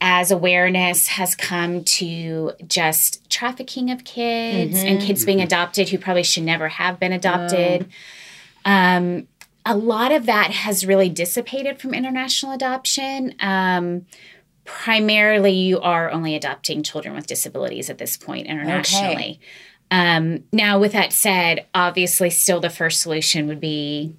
[0.00, 4.86] as awareness has come to just trafficking of kids mm-hmm.
[4.86, 5.46] and kids being mm-hmm.
[5.46, 7.88] adopted who probably should never have been adopted.
[8.64, 9.26] Um,
[9.66, 13.34] a lot of that has really dissipated from international adoption.
[13.40, 14.06] Um,
[14.64, 19.14] primarily you are only adopting children with disabilities at this point internationally.
[19.14, 19.40] Okay.
[19.90, 24.14] Um, now, with that said, obviously, still the first solution would be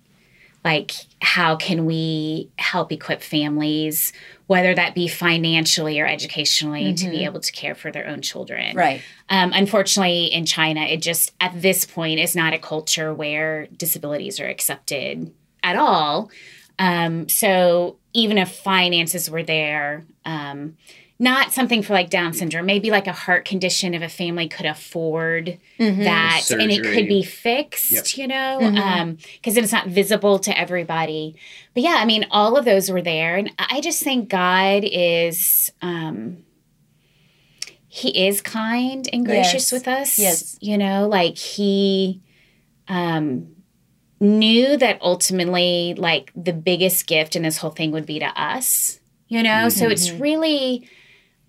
[0.65, 4.11] like, how can we help equip families,
[4.49, 6.95] whether that be financially or educationally, mm-hmm.
[6.95, 7.25] to be mm-hmm.
[7.25, 8.75] able to care for their own children?
[8.75, 8.99] Right.
[9.29, 14.39] Um, unfortunately, in China, it just at this point is not a culture where disabilities
[14.39, 15.31] are accepted
[15.61, 16.31] at all.
[16.79, 20.77] Um, so even if finances were there, um,
[21.21, 24.65] not something for like Down syndrome, maybe like a heart condition if a family could
[24.65, 26.03] afford mm-hmm.
[26.03, 26.63] that Surgery.
[26.63, 28.17] and it could be fixed, yep.
[28.17, 28.99] you know, because mm-hmm.
[28.99, 31.35] um, then it's not visible to everybody.
[31.73, 33.35] But yeah, I mean, all of those were there.
[33.35, 35.71] And I just think God is.
[35.81, 36.45] Um,
[37.91, 39.71] he is kind and gracious yes.
[39.71, 40.19] with us.
[40.19, 40.57] Yes.
[40.61, 42.21] You know, like he
[42.87, 43.47] um
[44.19, 48.99] knew that ultimately like the biggest gift in this whole thing would be to us
[49.29, 49.69] you know mm-hmm.
[49.69, 50.21] so it's mm-hmm.
[50.21, 50.89] really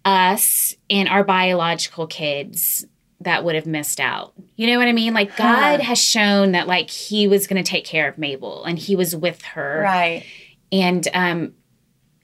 [0.05, 2.87] us and our biological kids
[3.21, 4.33] that would have missed out.
[4.57, 5.13] You know what i mean?
[5.15, 5.87] Like god huh.
[5.87, 9.15] has shown that like he was going to take care of mabel and he was
[9.15, 9.81] with her.
[9.83, 10.25] Right.
[10.73, 11.55] And um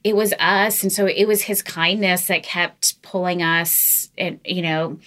[0.05, 0.85] it was us.
[0.85, 4.99] And so it was his kindness that kept pulling us and you know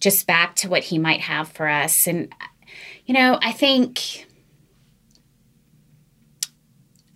[0.00, 2.06] just back to what he might have for us.
[2.06, 2.32] And
[3.06, 4.26] you know i think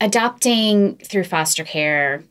[0.00, 2.24] adopting through foster care,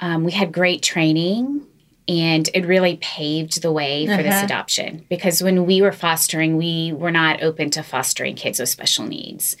[0.00, 1.66] um, we had great training
[2.08, 4.22] and it really paved the way for uh-huh.
[4.22, 8.68] this adoption because when we were fostering, we were not open to fostering kids with
[8.68, 9.56] special needs.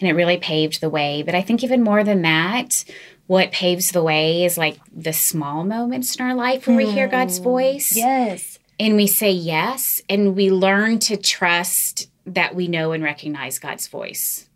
[0.00, 1.22] And it really paved the way.
[1.22, 2.84] But I think even more than that,
[3.26, 7.08] what paves the way is like the small moments in our life where we hear
[7.08, 7.44] God's hmm.
[7.44, 7.96] voice.
[7.96, 8.58] Yes.
[8.78, 13.88] And we say yes, and we learn to trust that we know and recognize God's
[13.88, 14.50] voice.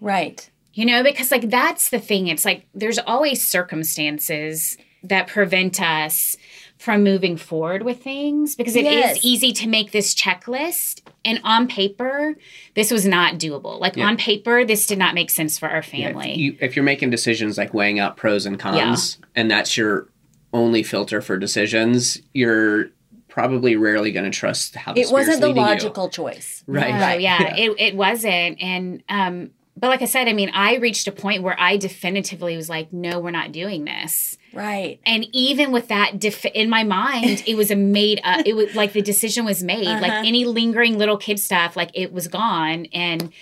[0.00, 2.26] Right you know, because like that's the thing.
[2.26, 6.36] It's like there's always circumstances that prevent us
[6.84, 9.16] from moving forward with things because it yes.
[9.16, 12.36] is easy to make this checklist and on paper
[12.74, 14.06] this was not doable like yeah.
[14.06, 16.84] on paper this did not make sense for our family yeah, if, you, if you're
[16.84, 19.26] making decisions like weighing out pros and cons yeah.
[19.34, 20.08] and that's your
[20.52, 22.90] only filter for decisions you're
[23.28, 26.10] probably rarely going to trust how the it wasn't the logical you.
[26.10, 30.32] choice right no, right yeah, It, it wasn't and um but like I said, I
[30.32, 34.38] mean, I reached a point where I definitively was like, no, we're not doing this.
[34.52, 35.00] Right.
[35.04, 38.74] And even with that def- in my mind, it was a made up, it was
[38.76, 39.88] like the decision was made.
[39.88, 40.00] Uh-huh.
[40.00, 42.86] Like any lingering little kid stuff, like it was gone.
[42.92, 43.32] And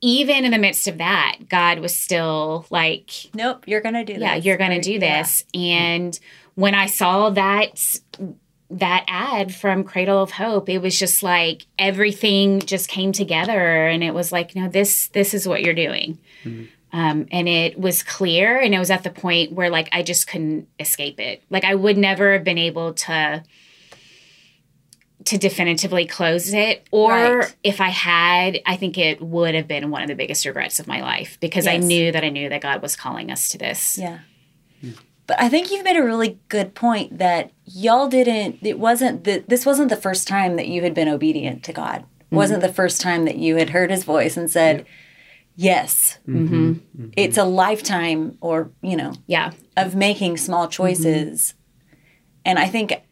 [0.00, 4.14] even in the midst of that, God was still like, nope, you're going to do
[4.14, 4.22] this.
[4.22, 5.44] Yeah, you're going to do this.
[5.52, 5.60] Yeah.
[5.60, 6.20] And
[6.54, 7.98] when I saw that
[8.70, 14.04] that ad from Cradle of Hope, it was just like everything just came together, and
[14.04, 16.64] it was like, no, this this is what you're doing, mm-hmm.
[16.98, 20.28] um, and it was clear, and it was at the point where like I just
[20.28, 21.42] couldn't escape it.
[21.48, 23.42] Like I would never have been able to
[25.24, 27.56] to definitively close it, or right.
[27.64, 30.86] if I had, I think it would have been one of the biggest regrets of
[30.86, 31.74] my life because yes.
[31.74, 33.98] I knew that I knew that God was calling us to this.
[33.98, 34.18] Yeah.
[35.28, 39.44] But I think you've made a really good point that y'all didn't, it wasn't, the,
[39.46, 42.00] this wasn't the first time that you had been obedient to God.
[42.00, 42.36] Mm-hmm.
[42.36, 44.84] wasn't the first time that you had heard his voice and said,
[45.54, 46.18] yes.
[46.26, 46.72] Mm-hmm.
[46.72, 47.08] Mm-hmm.
[47.16, 51.54] It's a lifetime or, you know, yeah, of making small choices.
[52.44, 53.02] And I think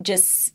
[0.00, 0.54] just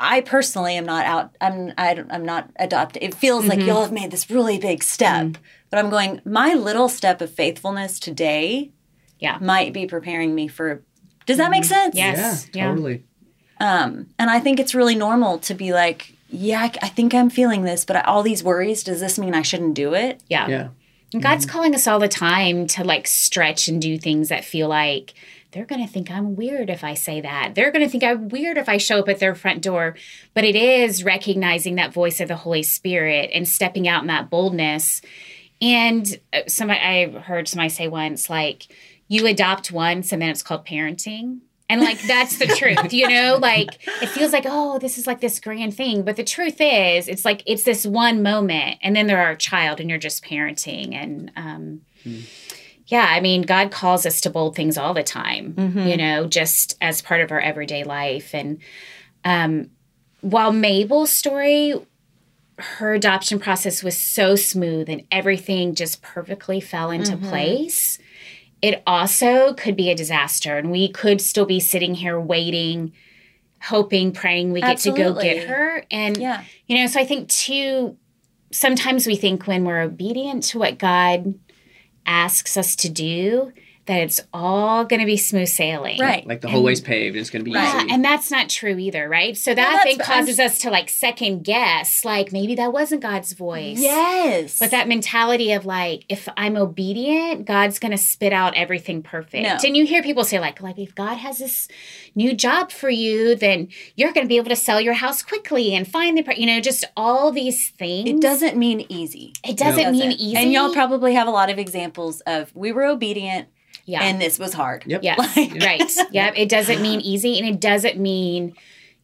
[0.00, 1.36] I personally am not out.
[1.40, 3.02] I'm I, am i am not adopted.
[3.02, 3.60] It feels mm-hmm.
[3.60, 5.42] like y'all have made this really big step, mm-hmm.
[5.70, 6.20] but I'm going.
[6.24, 8.72] My little step of faithfulness today
[9.20, 10.82] yeah might be preparing me for
[11.26, 11.74] does that make mm-hmm.
[11.74, 13.04] sense yes yeah, totally
[13.60, 17.30] um and i think it's really normal to be like yeah, I, I think I'm
[17.30, 20.22] feeling this, but all these worries, does this mean I shouldn't do it?
[20.28, 20.48] Yeah.
[20.48, 20.68] Yeah.
[21.12, 24.68] And God's calling us all the time to like stretch and do things that feel
[24.68, 25.14] like
[25.50, 27.56] they're going to think I'm weird if I say that.
[27.56, 29.96] They're going to think I'm weird if I show up at their front door.
[30.34, 34.30] But it is recognizing that voice of the Holy Spirit and stepping out in that
[34.30, 35.02] boldness.
[35.60, 38.68] And uh, somebody, I heard somebody say once, like,
[39.10, 41.40] you adopt once and then it's called parenting.
[41.68, 43.36] And like that's the truth, you know?
[43.40, 46.02] Like it feels like, oh, this is like this grand thing.
[46.04, 49.36] But the truth is, it's like it's this one moment, and then there are a
[49.36, 50.94] child and you're just parenting.
[50.94, 51.80] And um
[52.86, 55.54] yeah, I mean, God calls us to bold things all the time,
[55.88, 58.32] you know, just as part of our everyday life.
[58.32, 58.58] And
[59.24, 59.70] um
[60.20, 61.74] while Mabel's story
[62.58, 67.98] her adoption process was so smooth and everything just perfectly fell into place
[68.62, 72.92] it also could be a disaster and we could still be sitting here waiting
[73.62, 76.44] hoping praying we get to go get her and Yeah.
[76.66, 77.96] you know so i think too
[78.52, 81.34] sometimes we think when we're obedient to what god
[82.06, 83.52] asks us to do
[83.86, 86.24] that it's all going to be smooth sailing Right.
[86.26, 87.16] Like the whole way's paved.
[87.16, 87.92] It's going to be yeah, easy.
[87.92, 89.36] and that's not true either, right?
[89.36, 93.02] So that that's- then I'm- causes us to like second guess, like maybe that wasn't
[93.02, 93.80] God's voice.
[93.80, 94.58] Yes.
[94.58, 99.42] But that mentality of like, if I'm obedient, God's gonna spit out everything perfect.
[99.42, 99.56] No.
[99.64, 101.66] And you hear people say, like, like if God has this
[102.14, 105.86] new job for you, then you're gonna be able to sell your house quickly and
[105.88, 108.08] find the, you know, just all these things.
[108.10, 109.32] it doesn't mean easy.
[109.44, 110.20] It doesn't Does mean it?
[110.20, 110.36] easy.
[110.36, 113.48] And y'all probably have a lot of examples of we were obedient
[113.90, 114.02] yeah.
[114.02, 114.84] and this was hard.
[114.86, 115.02] Yep.
[115.02, 115.92] Yes, Like- right.
[116.12, 116.34] Yep.
[116.36, 118.54] It doesn't mean easy, and it doesn't mean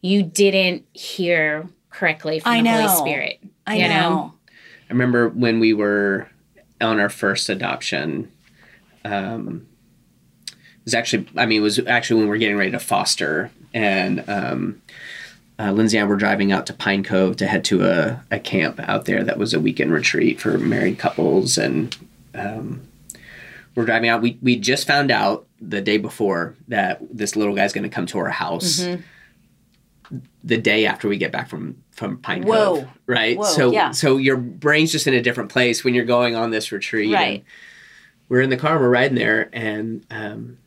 [0.01, 2.95] you didn't hear correctly from I the Holy know.
[2.99, 3.39] Spirit.
[3.65, 4.33] I you know.
[4.89, 6.29] I remember when we were
[6.79, 8.31] on our first adoption.
[9.03, 9.67] Um,
[10.49, 13.51] it was actually, I mean, it was actually when we were getting ready to foster,
[13.73, 14.81] and um,
[15.59, 18.39] uh, Lindsay and I were driving out to Pine Cove to head to a, a
[18.39, 21.95] camp out there that was a weekend retreat for married couples, and
[22.35, 22.81] um,
[23.77, 24.23] we're driving out.
[24.23, 28.07] We we just found out the day before that this little guy's going to come
[28.07, 28.79] to our house.
[28.79, 30.17] Mm-hmm.
[30.43, 32.55] The day after we get back from from Pine Whoa.
[32.55, 33.37] Cove, right?
[33.37, 33.91] Whoa, so yeah.
[33.91, 37.13] so your brain's just in a different place when you're going on this retreat.
[37.13, 37.45] Right.
[38.29, 40.57] we're in the car, we're riding there, and um,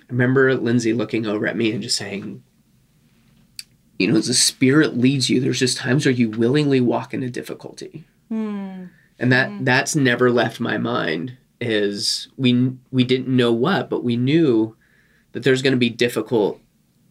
[0.00, 2.42] I remember Lindsay looking over at me and just saying,
[4.00, 7.30] "You know, as the Spirit leads you, there's just times where you willingly walk into
[7.30, 8.86] difficulty." Hmm.
[9.18, 9.64] and that hmm.
[9.64, 14.76] that's never left my mind is we we didn't know what but we knew
[15.32, 16.60] that there's going to be difficult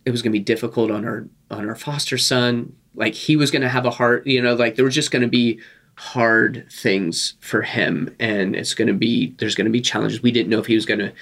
[0.07, 2.73] it was going to be difficult on our on our foster son.
[2.95, 5.21] Like he was going to have a heart you know like there was just going
[5.21, 5.60] to be
[5.95, 10.23] hard things for him and it's going to be there's going to be challenges.
[10.23, 11.13] We didn't know if he was going to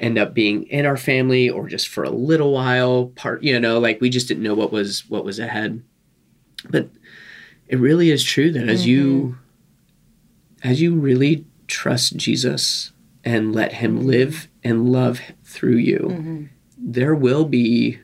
[0.00, 3.78] end up being in our family or just for a little while part you know
[3.78, 5.84] like we just didn't know what was what was ahead.
[6.68, 6.90] But
[7.68, 9.38] it really is true that as you
[10.62, 10.68] mm-hmm.
[10.68, 12.92] as you really trust Jesus
[13.24, 16.48] and let him live and love through you
[16.78, 17.98] there will be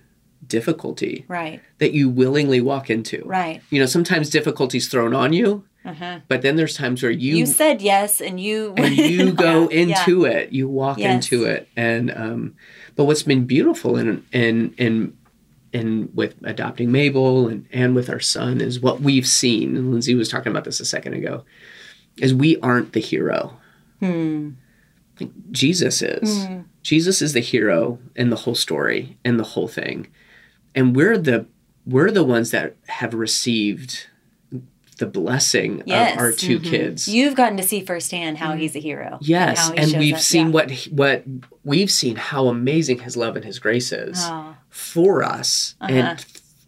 [0.47, 1.61] difficulty Right.
[1.79, 3.63] that you willingly walk into Right.
[3.71, 6.21] you know sometimes difficulty's thrown on you Uh-huh.
[6.29, 9.77] but then there's times where you You said yes and you and you go Yeah,
[9.87, 9.97] yeah.
[9.99, 11.15] into it you walk Yes.
[11.15, 12.55] into it and um
[12.97, 15.17] but what's been beautiful in in in
[15.73, 20.15] in with adopting Mabel and and with our son is what we've seen and Lindsay
[20.15, 21.45] was talking about this a second ago
[22.19, 23.57] is we aren't the hero
[24.01, 24.51] Hmm.
[25.21, 26.47] Like, Jesus is
[26.83, 30.09] Jesus is the hero in the whole story and the whole thing
[30.75, 31.47] and we're the
[31.87, 34.07] we're the ones that have received
[34.99, 36.15] the blessing Yes.
[36.15, 36.65] of our 2 Mhm.
[36.65, 39.19] kids You've gotten to see firsthand how he's a hero.
[39.21, 40.21] Yes, how he and we've up.
[40.21, 40.53] seen Yeah.
[40.53, 41.25] what what
[41.65, 45.93] we've seen how amazing his love and his grace is Oh, for us Uh-huh.
[45.93, 46.25] and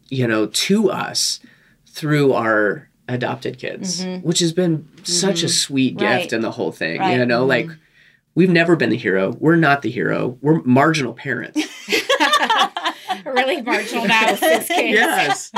[0.08, 1.40] you know to us
[1.86, 6.04] through our adopted kids, which has been such a sweet Mm-hmm.
[6.06, 6.20] Right.
[6.22, 7.00] gift in the whole thing.
[7.00, 7.10] Right.
[7.12, 7.20] Mm-hmm.
[7.20, 7.68] You know, like
[8.34, 9.32] we've never been the hero.
[9.38, 10.38] We're not the hero.
[10.40, 11.60] We're marginal parents.
[13.26, 14.90] really marginal now this kid.
[14.90, 15.52] yes,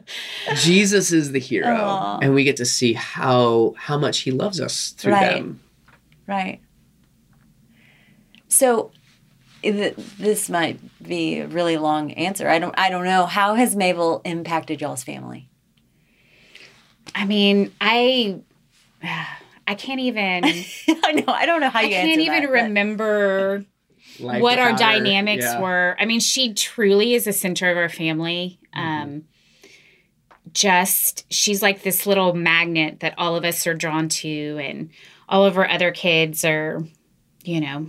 [0.56, 2.18] Jesus is the hero, Aw.
[2.22, 5.34] and we get to see how how much He loves us through Right.
[5.34, 5.60] them.
[6.26, 6.60] right.
[8.48, 8.90] So
[9.62, 12.48] th- this might be a really long answer.
[12.48, 13.26] I don't I don't know.
[13.26, 15.47] How has Mabel impacted y'all's family?
[17.14, 18.40] I mean, I
[19.66, 20.66] I can't even I
[21.04, 21.32] I know.
[21.32, 23.64] I don't know how you I can't even that, remember
[24.20, 25.60] Life what our dynamics yeah.
[25.60, 25.96] were.
[25.98, 28.58] I mean, she truly is the center of our family.
[28.72, 29.24] Um
[30.52, 34.90] just she's like this little magnet that all of us are drawn to and
[35.28, 36.82] all of our other kids are,
[37.44, 37.86] you know,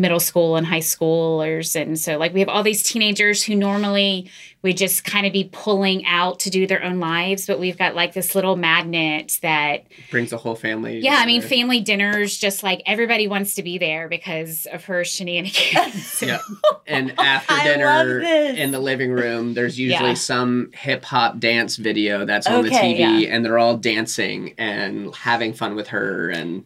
[0.00, 4.30] middle school and high schoolers and so like we have all these teenagers who normally
[4.62, 7.94] would just kind of be pulling out to do their own lives but we've got
[7.94, 10.98] like this little magnet that Brings the whole family.
[11.00, 15.04] yeah i mean family dinners just like everybody wants to be there because of her
[15.04, 16.38] shenanigans Yeah.
[16.88, 20.14] And after dinner in the living room, there's usually Yeah.
[20.14, 25.12] some hip hop dance video that's on Okay, the TV, and they're all dancing and
[25.16, 26.30] having fun with her.
[26.30, 26.64] And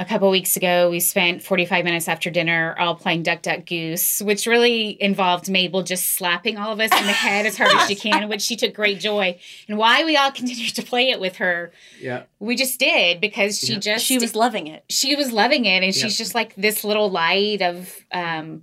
[0.00, 4.20] a couple weeks ago we spent 45 minutes after dinner all playing duck duck goose
[4.22, 7.88] which really involved mabel just slapping all of us in the head as hard as
[7.88, 9.36] she can which she took great joy
[9.68, 13.58] and why we all continued to play it with her yeah, we just did because
[13.58, 13.78] she Yeah.
[13.80, 14.84] just She was loving it.
[14.88, 16.02] she was loving it and Yeah.
[16.04, 18.62] she's just like this little light of um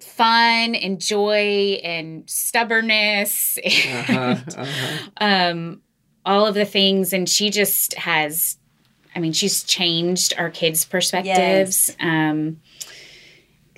[0.00, 5.08] fun and joy and stubbornness uh-huh, and uh-huh.
[5.20, 5.80] um
[6.24, 8.58] all of the things and she just has
[9.16, 11.90] i mean she's changed our kids perspectives.
[11.98, 12.60] Um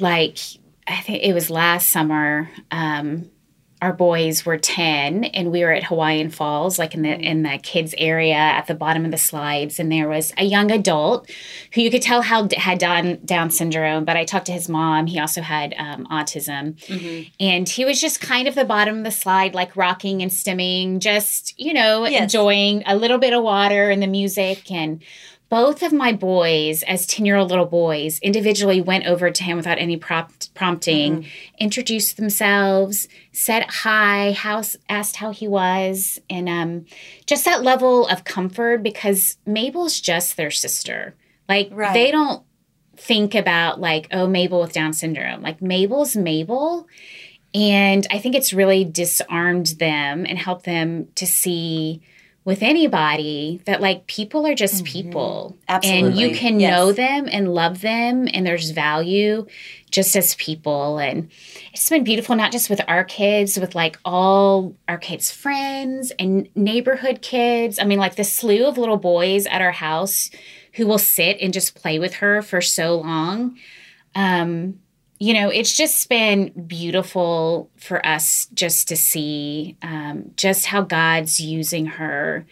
[0.01, 0.39] like
[0.86, 3.30] i think it was last summer um
[3.81, 7.59] our boys were 10 and we were at hawaiian falls like in the in the
[7.62, 9.79] kids area at the bottom of the slides.
[9.79, 11.31] And there was a young adult
[11.74, 15.07] who you could tell how had down down syndrome but i talked to his mom.
[15.07, 16.76] He also had um, autism.
[17.39, 20.99] And he was just kind of the bottom of the slide like rocking and stimming
[20.99, 22.22] just you know Yes.
[22.22, 24.70] enjoying a little bit of water and the music.
[24.70, 25.03] And
[25.51, 29.57] both of my boys as 10 year old little boys individually went over to him
[29.57, 31.26] without any prompt, prompting
[31.59, 36.84] introduced themselves said hi how, asked how he was and um,
[37.26, 41.14] just that level of comfort because mabel's just their sister.
[41.49, 41.94] Like Right.
[41.94, 42.44] they don't
[42.96, 45.40] think about like oh mabel with down syndrome.
[45.40, 46.86] Like mabel's mabel
[47.55, 52.03] and i think it's really disarmed them and helped them to see
[52.49, 55.55] with anybody that like people are just people.
[55.68, 56.70] And you can Yes.
[56.70, 59.44] know them and love them and there's value
[59.90, 60.96] just as people.
[60.96, 61.30] And
[61.74, 66.49] it's been beautiful not just with our kids with like all our kids friends and
[66.55, 67.78] neighborhood kids.
[67.78, 70.30] I mean like the slew of little boys at our house
[70.72, 73.59] who will sit and just play with her for so long.
[74.14, 74.80] Um
[75.20, 81.40] you know it's just been beautiful for us just to see um, just how god's
[81.40, 82.46] using her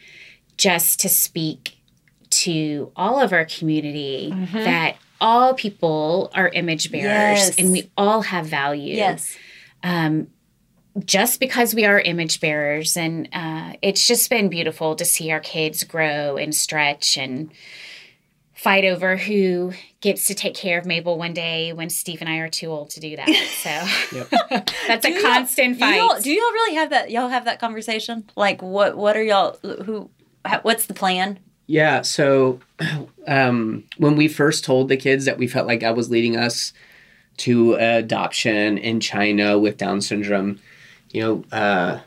[0.57, 1.77] just to speak
[2.31, 7.59] to all of our community that all people are image bearers Yes.
[7.59, 9.37] and we all have value Yes.
[9.83, 10.27] um,
[11.05, 12.97] just because we are image bearers.
[12.97, 17.51] And uh, it's just been beautiful to see our kids grow and stretch and
[18.57, 22.39] fight over who gets to take care of Mabel one day when Steve and I
[22.39, 23.29] are too old to do that.
[23.63, 24.25] So
[24.89, 26.23] that's Do a y'all- constant Do y'all, fight.
[26.23, 27.11] do y'all really have that?
[27.11, 28.25] Y'all have that conversation?
[28.37, 28.97] Like, what?
[28.97, 29.59] What are y'all?
[29.63, 30.11] Who?
[30.45, 31.39] how- What's the plan?
[31.67, 32.03] Yeah.
[32.03, 32.61] So
[33.29, 36.73] um, when we first told the kids that we felt like God was leading us
[37.39, 40.59] to adoption in China with Down syndrome,
[41.11, 41.99] you know, uh,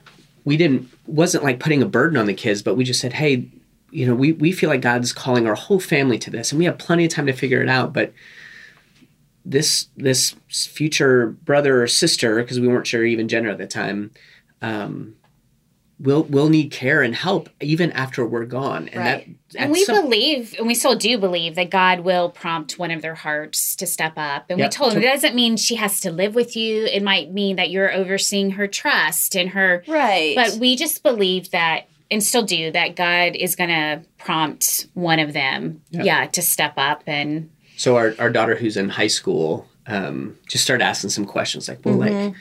[0.46, 3.48] we didn't wasn't like putting a burden on the kids, but we just said, hey,
[3.92, 6.66] you know, we we feel like God's calling our whole family to this, and we
[6.66, 8.14] have plenty of time to figure it out, but.
[9.46, 14.12] This this future brother or sister, because we weren't sure even gender at the time,
[14.62, 15.16] um,
[15.98, 18.90] will will need care and help even after we're gone.
[18.90, 19.38] And Right.
[19.54, 22.92] that and we some- believe, and we still do believe, that God will prompt one
[22.92, 24.46] of their hearts to step up.
[24.50, 24.66] And Yeah.
[24.66, 26.86] we told them it doesn't mean she has to live with you.
[26.86, 30.36] It might mean that you're overseeing her trust and her Right.
[30.36, 35.20] But we just believe that, and still do, that God is going to prompt one
[35.20, 36.04] of them, Yeah.
[36.04, 40.64] yeah, to step up and so our, our daughter who's in high school um, just
[40.64, 42.34] started asking some questions like well like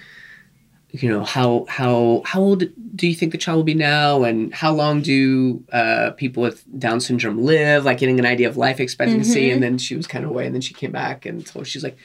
[0.90, 2.64] you know how how how old
[2.96, 4.24] do you think the child will be now?
[4.24, 7.84] And how long do uh, people with down syndrome live?
[7.84, 9.50] Like getting an idea of life expectancy.
[9.50, 11.84] And then she was kind of away and then she came back and told she's
[11.84, 11.98] like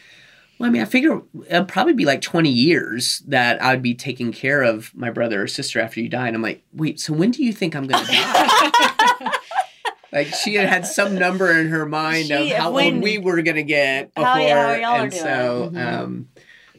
[0.60, 4.32] well i mean i figure it'll probably be like 20 years that i'd be taking
[4.32, 7.32] care of my brother or sister after you die and i'm like wait so when
[7.32, 9.32] do you think i'm gonna die
[10.12, 13.42] like she had had some number in her mind of how when- old we were
[13.42, 15.86] gonna get before How y- how and so Mhm.
[16.04, 16.28] um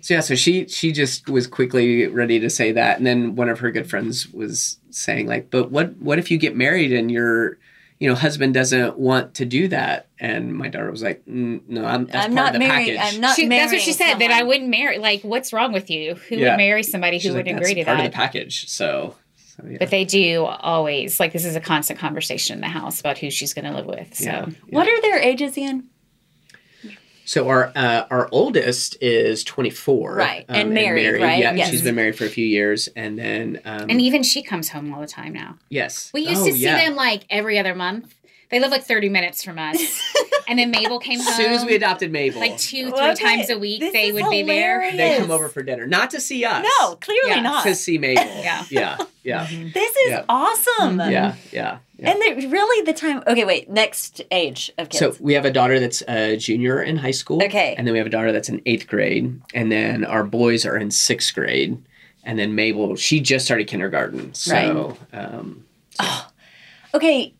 [0.00, 3.48] so yeah so she she just was quickly ready to say that and then one
[3.48, 7.10] of her good friends was saying like but what what if you get married and
[7.10, 7.58] your
[8.04, 11.86] you know husband doesn't want to do that and my daughter was like mm, no
[11.86, 12.96] i'm that's I'm part not of the married.
[12.98, 14.98] package I'm not she, that's what she marrying said, that I wouldn't marry.
[14.98, 16.14] Like, what's wrong with you?
[16.16, 16.50] Who Yeah.
[16.50, 18.06] would marry somebody who She's would like, agree that's to part that?
[18.06, 19.76] of the package so, so yeah.
[19.78, 23.30] But they do always, like, this is a constant conversation in the house about who
[23.30, 24.14] she's going to live with.
[24.14, 24.46] So, Yeah.
[24.68, 25.88] What are their ages again?
[27.24, 31.38] So our uh, our oldest is 24, Right, and married, right?
[31.38, 31.70] Yeah, Yes.
[31.70, 34.92] she's been married for a few years, and then um, and even she comes home
[34.92, 35.56] all the time now.
[35.70, 36.84] yes, We used Oh, to see yeah.
[36.84, 38.14] them like every other month.
[38.54, 40.00] They live like 30 minutes from us.
[40.48, 41.26] and then Mabel came home.
[41.26, 44.10] As soon as we adopted Mabel, like two, three Okay, times a week, this they
[44.10, 44.92] is would be there.
[44.92, 46.64] they come over for dinner, not to see us.
[46.80, 47.40] No, clearly Yeah.
[47.40, 47.64] not.
[47.64, 48.22] to see Mabel.
[48.44, 48.64] Yeah.
[48.70, 50.24] yeah, yeah, This is Yeah.
[50.28, 51.00] awesome.
[51.00, 51.78] yeah, yeah.
[51.98, 52.10] yeah.
[52.12, 53.24] And the, really, the time.
[53.26, 53.68] Okay, wait.
[53.68, 55.00] Next age of kids.
[55.00, 57.42] So we have a daughter that's a junior in high school.
[57.42, 57.74] Okay.
[57.76, 59.40] And then we have a daughter that's in eighth grade.
[59.52, 61.76] And then our boys are in sixth grade.
[62.22, 64.32] And then Mabel, she just started kindergarten.
[64.34, 65.64] So um,
[66.94, 67.34] okay,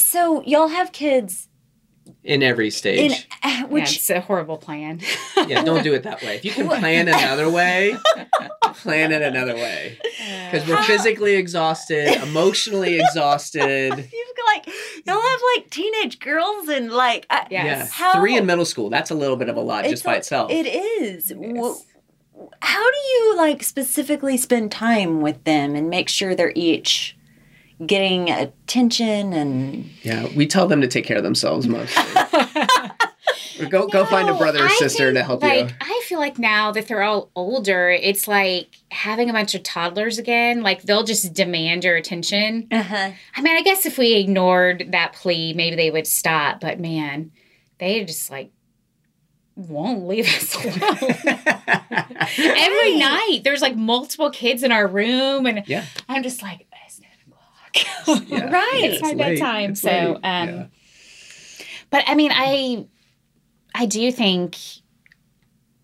[0.00, 1.48] so y'all have kids
[2.24, 3.28] in every in stage.
[3.44, 5.00] uh, Yeah, which it's a horrible plan.
[5.46, 6.36] yeah, don't do it that way.
[6.36, 7.96] If you can plan another way,
[8.74, 9.98] plan it another way.
[10.50, 13.62] Because we're How- physically exhausted, emotionally exhausted.
[13.96, 14.66] you've got like
[15.06, 17.64] y'all have like teenage girls and like I, Yeah.
[17.64, 17.88] Yeah.
[17.90, 18.90] How- Three in middle school.
[18.90, 20.50] That's a little bit of a lot just by a- itself.
[20.50, 21.30] It is.
[21.30, 21.78] It Wh-
[22.62, 27.16] How do you like specifically spend time with them and make sure they're each
[27.86, 30.26] getting attention and yeah.
[30.36, 32.02] We tell them to take care of themselves mostly.
[33.60, 35.74] Or go go find a brother or I sister think, to help like, you.
[35.80, 40.18] I feel like now that they're all older, it's like having a bunch of toddlers
[40.18, 40.62] again.
[40.62, 42.66] Like they'll just demand your attention.
[42.70, 43.10] uh-huh.
[43.36, 46.60] I mean, I guess if we ignored that plea, maybe they would stop.
[46.60, 47.32] But man,
[47.78, 48.50] they just like
[49.56, 51.14] won't leave us alone.
[52.38, 55.84] Every night, there's like multiple kids in our room, and Yeah.
[56.08, 56.69] I'm just like, it's nine o'clock.
[58.26, 58.50] Yeah.
[58.50, 58.80] Right.
[58.84, 59.18] it's my late.
[59.18, 59.70] bedtime.
[59.72, 60.66] It's So, um, Yeah.
[61.90, 62.86] But I mean, I
[63.74, 64.56] I do think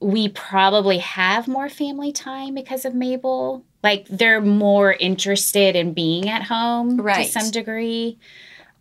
[0.01, 3.65] we probably have more family time because of Mabel.
[3.83, 7.27] Like they're more interested in being at home Right.
[7.27, 8.19] to some degree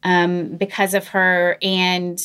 [0.04, 1.58] um, because of her.
[1.62, 2.20] And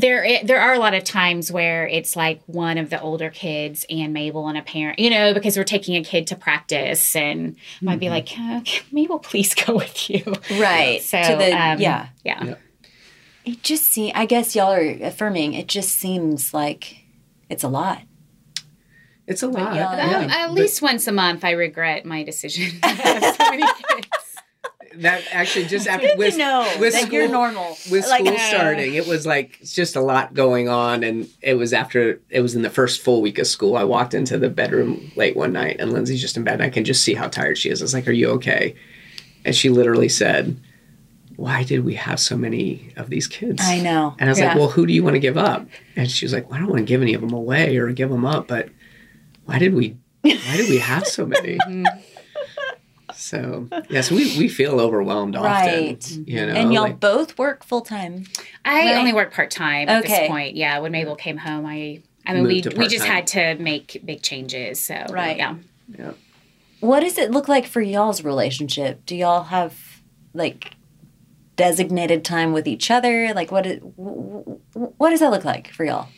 [0.00, 3.84] there there are a lot of times where it's like one of the older kids
[3.88, 7.56] and Mabel and a parent, you know, because we're taking a kid to practice and
[7.80, 10.22] might be like, "Uh, can Mabel, please go with you.
[10.58, 12.44] right So to the um, yeah yeah.
[12.44, 12.54] Yeah.
[13.44, 16.96] it just seems i guess y'all are affirming it just seems like
[17.50, 18.00] it's a lot
[19.26, 19.74] It's a lot.
[19.74, 19.88] yeah.
[19.88, 20.36] Um, yeah.
[20.36, 24.08] at But least once a month, I regret my decision to have so many kids.
[24.98, 28.94] That actually just after with, with that you're school- normal with like school uh, starting,
[28.94, 32.54] it was like it's just a lot going on, and it was after it was
[32.54, 33.76] in the first full week of school.
[33.76, 36.54] I walked into the bedroom late one night, and Lindsay's just in bed.
[36.54, 37.80] And I can just see how tired she is.
[37.80, 38.74] I was like, "Are you okay?"
[39.44, 40.58] And she literally said,
[41.36, 44.48] "Why did we have so many of these kids?" i know And I was Yeah.
[44.48, 45.66] like, "Well, who do you want to give up?"
[45.96, 47.90] And she was like, well, "I don't want to give any of them away or
[47.92, 48.68] give them up, but
[49.44, 49.96] why did we?
[50.22, 51.58] Why did we have so many?"
[53.24, 56.10] so yeah, so we, we feel overwhelmed often, Right.
[56.10, 56.34] you mm-hmm.
[56.34, 56.54] know.
[56.60, 58.26] and y'all like- both work full-time
[58.64, 58.96] I Right.
[58.96, 60.56] only work part time at this point.
[60.56, 64.02] Yeah, when Mabel came home, I I mean Moved we we just had to make
[64.04, 64.78] big changes.
[64.80, 65.36] So Right.
[65.38, 65.54] yeah.
[65.98, 66.12] yeah.
[66.80, 69.74] what does it look like for y'all's relationship do y'all have
[70.34, 70.72] like
[71.56, 74.42] designated time with each other like what is, wh-
[74.76, 76.08] wh- what does that look like for y'all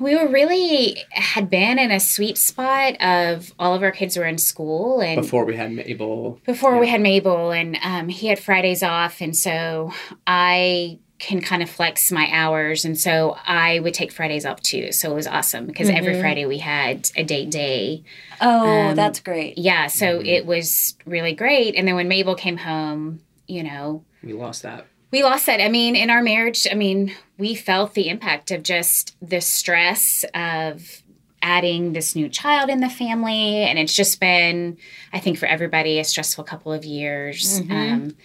[0.00, 4.26] We were really had been in a sweet spot of all of our kids were
[4.26, 6.40] in school and before we had Mabel.
[6.44, 9.92] before we had Mabel, and um, he had Fridays off, and so
[10.26, 14.90] I can kind of flex my hours, and so I would take Fridays off too.
[14.90, 16.20] So it was awesome because every Mhm.
[16.20, 18.02] Friday we had a date day.
[18.40, 20.26] oh Um, that's great Yeah, so Mhm.
[20.26, 21.76] it was really great.
[21.76, 24.86] And then when Mabel came home, you know, We lost that.
[25.12, 25.60] We lost that.
[25.62, 30.24] I mean, in our marriage, I mean, we felt the impact of just the stress
[30.34, 31.02] of
[31.42, 33.64] adding this new child in the family.
[33.64, 34.78] And it's just been,
[35.12, 37.70] I think, for everybody, a stressful couple of years Mhm.
[37.92, 38.16] um,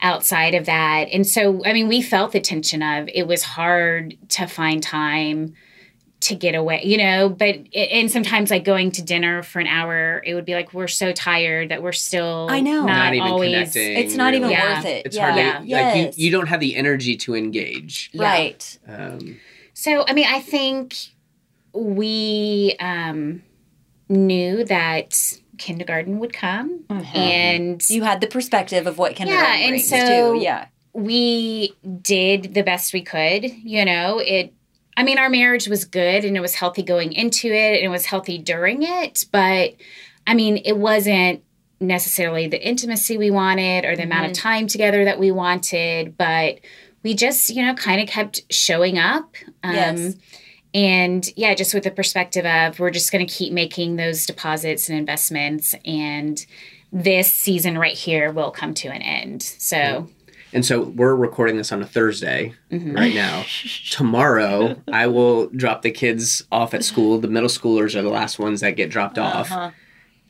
[0.00, 1.08] outside of that.
[1.12, 5.54] And so, I mean, we felt the tension of it was hard to find time
[6.20, 10.22] to get away, you know, but and sometimes like going to dinner for an hour,
[10.26, 12.84] it would be like we're so tired that we're still I know.
[12.84, 13.96] not, Not even always connecting.
[13.96, 14.50] it's not even.
[14.50, 14.76] Yeah.
[14.76, 15.22] worth it It's yeah.
[15.22, 15.62] hard to Yeah.
[15.78, 15.96] yes.
[16.08, 18.10] like you, you don't have the energy to engage.
[18.12, 18.22] Yeah.
[18.22, 19.38] right Um,
[19.72, 20.94] So, I mean, I think
[21.72, 23.42] we um,
[24.08, 25.16] knew that
[25.58, 27.16] kindergarten would come, Mhm.
[27.16, 31.72] and you had the perspective of what kindergarten yeah, and brings so- too yeah we
[32.02, 33.44] did the best we could.
[33.44, 34.52] You know, it.
[35.00, 37.88] I mean, our marriage was good, and it was healthy going into it, and it
[37.88, 39.24] was healthy during it.
[39.32, 39.76] But
[40.26, 41.42] I mean, it wasn't
[41.80, 46.60] necessarily the intimacy we wanted or the amount of time together that we wanted, but
[47.02, 49.34] we just, you know, kind of kept showing up.
[49.62, 50.16] Um, Yes.
[50.74, 54.90] And yeah, just with the perspective of we're just going to keep making those deposits
[54.90, 56.44] and investments, and
[56.92, 59.42] this season right here will come to an end.
[59.42, 60.10] So,
[60.52, 62.96] and so we're recording this on a Thursday mhm.
[62.96, 63.44] right now.
[63.90, 67.18] Tomorrow, I will drop the kids off at school.
[67.18, 69.50] The middle schoolers are the last ones that get dropped off.
[69.52, 69.70] Uh-huh.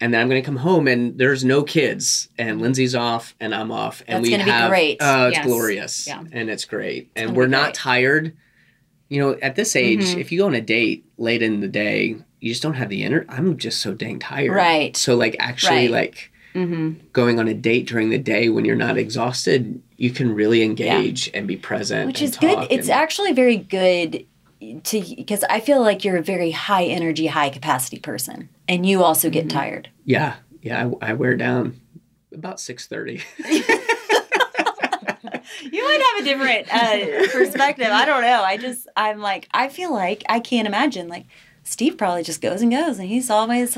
[0.01, 3.55] and then I'm going to come home and there's no kids and Lindsay's off and
[3.55, 4.97] I'm off and That's we gonna be have great.
[5.01, 5.47] oh it's Yes.
[5.47, 6.25] glorious Yeah.
[6.33, 7.75] and it's great and we're not great.
[7.75, 8.37] tired.
[9.11, 10.19] You know, at this age, Mhm.
[10.21, 13.03] if you go on a date late in the day, you just don't have the
[13.05, 13.27] energy.
[13.29, 14.53] I'm just so dang tired.
[14.53, 14.97] Right.
[14.97, 15.91] So like actually Right.
[15.91, 17.07] like Mm-hmm.
[17.13, 21.31] going on a date during the day when you're not exhausted, you can really engage
[21.35, 22.07] and be present.
[22.07, 22.67] which is good.
[22.71, 24.27] It's and- actually very good
[24.85, 29.03] to because I feel like you're a very high energy, high capacity person, and you
[29.05, 29.59] also get Mm-hmm.
[29.59, 29.89] tired.
[30.05, 30.89] yeah, yeah.
[31.03, 31.81] I, I wear down
[32.33, 33.21] about six thirty.
[35.63, 37.89] You might have a different uh, perspective.
[37.91, 38.43] I don't know.
[38.43, 41.27] I just I'm like I feel like I can't imagine like
[41.65, 43.77] Steve probably just goes and goes, and he's always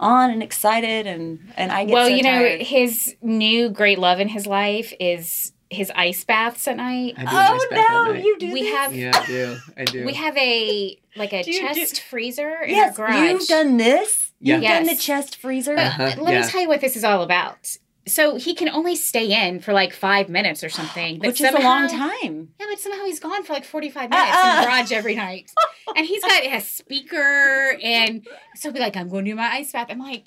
[0.00, 2.62] on and excited, and and I get Well, so you know, tired.
[2.62, 7.14] his new great love in his life is his ice baths at night.
[7.16, 8.24] I do a nice Oh at no, night.
[8.24, 8.52] you do.
[8.52, 8.72] We this?
[8.74, 9.56] have Yeah, I do.
[9.76, 10.04] I do.
[10.04, 13.30] we have a like a Do you do- chest freezer in Yes, our garage.
[13.30, 14.32] you've done this.
[14.40, 14.54] Yeah.
[14.56, 15.76] You've done the chest freezer.
[15.76, 16.40] But Uh-huh, let yeah.
[16.42, 17.76] me tell you what this is all about.
[18.06, 21.18] So he can only stay in for like five minutes or something.
[21.18, 22.48] but Which is a long time.
[22.58, 24.60] Yeah, but somehow he's gone for like 45 Uh, minutes in uh.
[24.60, 25.50] the garage every night.
[25.96, 28.26] and he's got a speaker and
[28.56, 29.88] so he'll be like, I'm going to do my ice bath.
[29.90, 30.26] I'm like,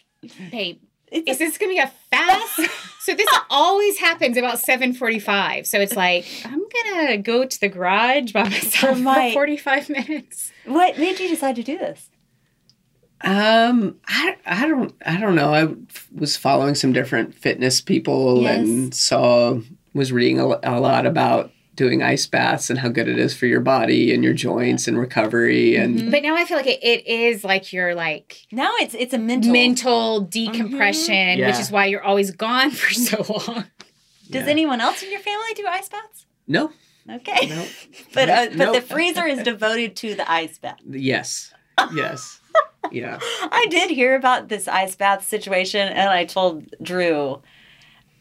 [0.51, 0.79] babe,
[1.11, 2.55] It's is this gonna be a fast?
[3.01, 5.65] so this always happens about 7:45.
[5.67, 10.51] So it's like, I'm gonna go to the garage by myself for, my- 45 minutes.
[10.65, 12.09] what made you decide to do this?
[13.23, 15.53] Um, I, I don't I don't know.
[15.53, 15.73] I
[16.13, 18.57] was following some different fitness people Yes.
[18.59, 19.59] and saw
[19.93, 23.45] was reading a, a lot about doing ice baths and how good it is for
[23.47, 26.11] your body and your joints and recovery and Mhm.
[26.11, 29.17] But now I feel like it, it is like your like Now it's it's a
[29.17, 29.51] mental.
[29.51, 31.47] mental decompression, Yeah.
[31.47, 33.17] which is why you're always gone for so
[33.47, 33.65] long.
[34.29, 34.49] Does Yeah.
[34.51, 36.25] anyone else in your family do ice baths?
[36.47, 36.71] no
[37.09, 37.47] Okay.
[37.47, 37.65] no
[38.13, 38.75] But uh, but Nope.
[38.75, 40.77] the freezer is devoted to the ice bath.
[40.89, 41.53] yes
[41.95, 42.39] yes
[42.91, 43.19] yeah
[43.51, 47.41] I did hear about this ice bath situation, and I told Drew,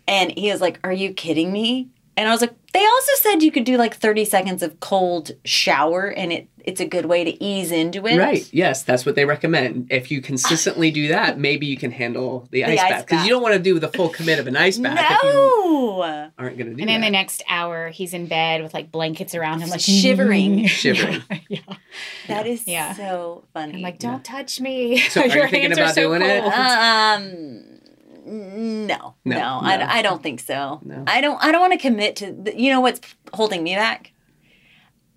[0.06, 3.42] and he was like, "Are you kidding me?" And I was like, "They also said
[3.42, 7.24] you could do like thirty seconds of cold shower, and it it's a good way
[7.24, 11.36] to ease into it." right yes that's what they recommend if you consistently do that
[11.48, 13.78] maybe you can handle the, The ice, ice bath because you don't want to do
[13.80, 16.30] the full commit of an ice bath if you No.
[16.38, 16.80] aren't going to do that.
[16.82, 17.06] And then that.
[17.06, 20.66] the next hour, he's in bed with like blankets around him, like Shivering.
[20.66, 21.22] Shivering.
[21.48, 21.60] yeah.
[22.28, 22.92] That is Yeah.
[22.94, 23.74] so funny.
[23.76, 24.98] I'm like, don't touch me.
[24.98, 26.44] So are you Your thinking hands are about so doing it?
[26.44, 27.71] um
[28.24, 29.58] no no, No.
[29.62, 30.80] I, I don't think so.
[30.84, 31.04] No.
[31.06, 33.00] i don't i don't want to commit to the, you know what's
[33.32, 34.12] holding me back?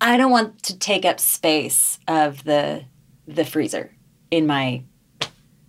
[0.00, 2.84] I don't want to take up space of the
[3.26, 3.94] the freezer
[4.30, 4.82] in my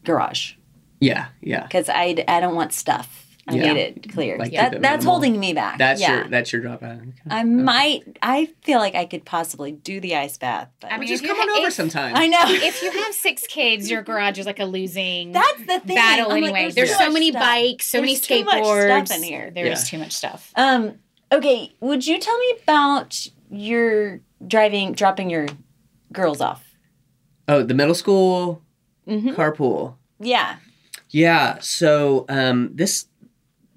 [0.04, 0.54] garage.
[1.00, 1.64] Yeah yeah.
[1.64, 3.74] Because I, I don't want stuff i Yeah.
[3.74, 5.12] made it clear Like that, that's minimal.
[5.12, 7.12] holding me back that's yeah your that's your drop out okay.
[7.30, 11.08] i might i feel like i could possibly do the ice bath but I mean,
[11.08, 14.02] just come on ha- over if- sometime i know If you have six kids, your
[14.02, 16.72] garage is like a losing that's the thing battle I'm like, anyway.
[16.72, 17.42] there's there's so many stuff.
[17.42, 19.52] bikes, so many There's too much skateboards stuff in here.
[19.52, 19.98] There is Yeah.
[19.98, 20.52] too much stuff.
[20.56, 20.96] Um,
[21.32, 25.48] okay, would you tell me about your driving, dropping your
[26.12, 26.64] girls off?
[27.48, 28.62] oh the middle school
[29.08, 29.30] Mm-hmm.
[29.30, 30.58] carpool Yeah.
[31.12, 33.06] yeah so um this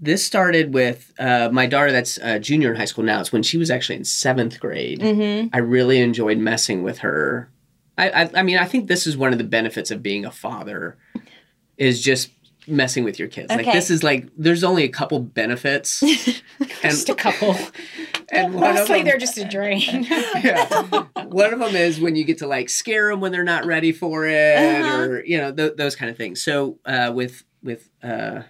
[0.00, 3.42] this started with uh, my daughter that's uh, junior in high school now it's when
[3.42, 5.48] she was actually in seventh grade Mm-hmm.
[5.52, 7.50] i really enjoyed messing with her
[7.98, 10.30] I, I i mean i think this is one of the benefits of being a
[10.30, 10.96] father
[11.76, 12.30] is just
[12.66, 17.08] messing with your kids like this is like there's only a couple benefits and Just
[17.08, 17.56] a couple.
[18.32, 20.04] and one of Mostly them- they're just a drain.
[20.44, 21.04] yeah.
[21.24, 23.92] One of them is when you get to like scare them when they're not ready
[23.92, 24.98] for it, Uh-huh.
[24.98, 26.42] or you know th- those kind of things.
[26.42, 28.42] So uh, with with uh,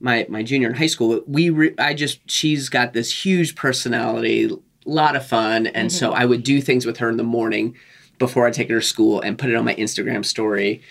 [0.00, 4.44] my my junior in high school, we re- I just she's got this huge personality,
[4.44, 6.20] a lot of fun, and so Mm-hmm.
[6.20, 7.76] I would do things with her in the morning
[8.18, 10.82] before I take her to school and put it on my Instagram story.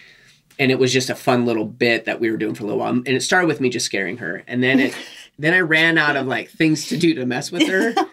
[0.57, 2.79] And it was just a fun little bit that we were doing for a little
[2.79, 2.91] while.
[2.91, 4.43] And it started with me just scaring her.
[4.47, 4.95] And then it
[5.39, 7.93] then I ran out of like things to do to mess with her.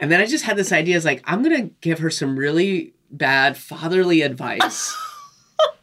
[0.00, 2.36] And then I just had this idea is like, I'm going to give her some
[2.36, 4.92] really bad fatherly advice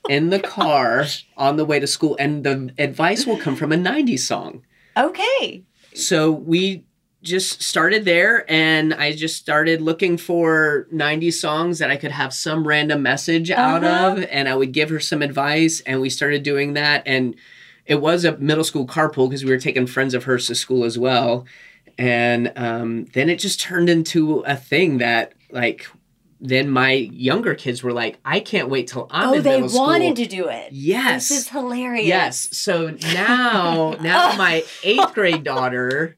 [0.10, 1.06] in the car
[1.38, 2.18] on the way to school.
[2.20, 4.64] And the advice will come from a 90s song.
[4.98, 5.64] Okay.
[5.94, 6.84] So we
[7.22, 12.34] just started there and I just started looking for 90s songs that I could have
[12.34, 14.12] some random message out Uh-huh.
[14.18, 14.26] of.
[14.32, 15.82] And I would give her some advice.
[15.86, 17.04] And we started doing that.
[17.06, 17.36] And
[17.86, 20.84] it was a middle school carpool because we were taking friends of hers to school
[20.86, 21.46] as well.
[21.98, 25.86] And um, then it just turned into a thing that, like,
[26.42, 29.82] then my younger kids were like, I can't wait till I'm oh, in middle school.
[29.82, 30.72] Oh, they wanted to do it.
[30.72, 31.30] Yes.
[31.30, 32.08] This is hilarious.
[32.08, 32.58] Yes.
[32.58, 34.38] So now, now oh.
[34.38, 36.18] my eighth grade daughter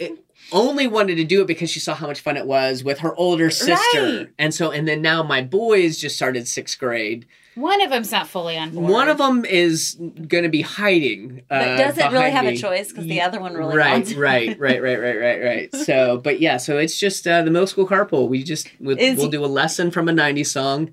[0.00, 0.16] eh,
[0.52, 3.14] only wanted to do it because she saw how much fun it was with her
[3.14, 4.18] older sister.
[4.18, 4.28] Right.
[4.38, 7.26] And so, and then now my boys just started sixth grade.
[7.54, 8.90] One of them's not fully on board.
[8.90, 9.94] One of them is
[10.26, 11.42] going to be hiding.
[11.48, 12.54] But uh, doesn't really have me.
[12.54, 14.14] a choice because the other one really right, wants.
[14.14, 15.76] right, right, right, right, right, right.
[15.76, 18.28] So, but yeah, so it's just uh, the middle school carpool.
[18.28, 20.92] We just we'll, Is- we'll do a lesson from a '90s song.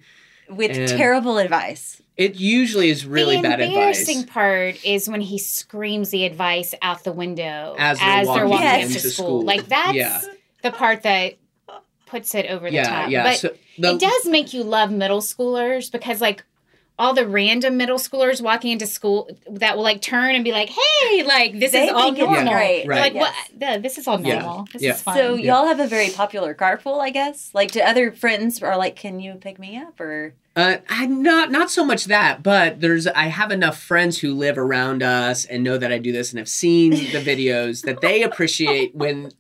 [0.49, 2.01] With terrible advice.
[2.17, 3.69] It usually is really the bad advice.
[3.69, 8.49] The embarrassing part is when he screams the advice out the window As they're walking
[8.49, 9.11] walking into into school.
[9.11, 9.41] school.
[9.43, 10.19] Like that's Yeah.
[10.61, 11.35] the part that
[12.07, 13.09] puts it over the Yeah, top.
[13.09, 13.23] yeah.
[13.23, 16.43] But so the, it does make you love middle schoolers because like
[16.99, 20.69] all the random middle schoolers walking into school that will like turn and be like,
[20.69, 22.83] "Hey, like this They is all normal." great.
[22.85, 23.21] You're Like Yes.
[23.21, 23.59] what?
[23.73, 24.39] the- This is all Yeah.
[24.39, 24.67] normal.
[24.73, 24.91] This Yeah.
[24.95, 25.15] is fun.
[25.15, 25.53] So Yeah.
[25.55, 27.49] y'all have a very popular carpool, I guess.
[27.53, 31.51] Like, do other friends are like, "Can you pick me up?" Or Uh, I not
[31.51, 35.63] not so much that, but there's I have enough friends who live around us and
[35.63, 39.31] know that I do this and have seen the videos that they appreciate when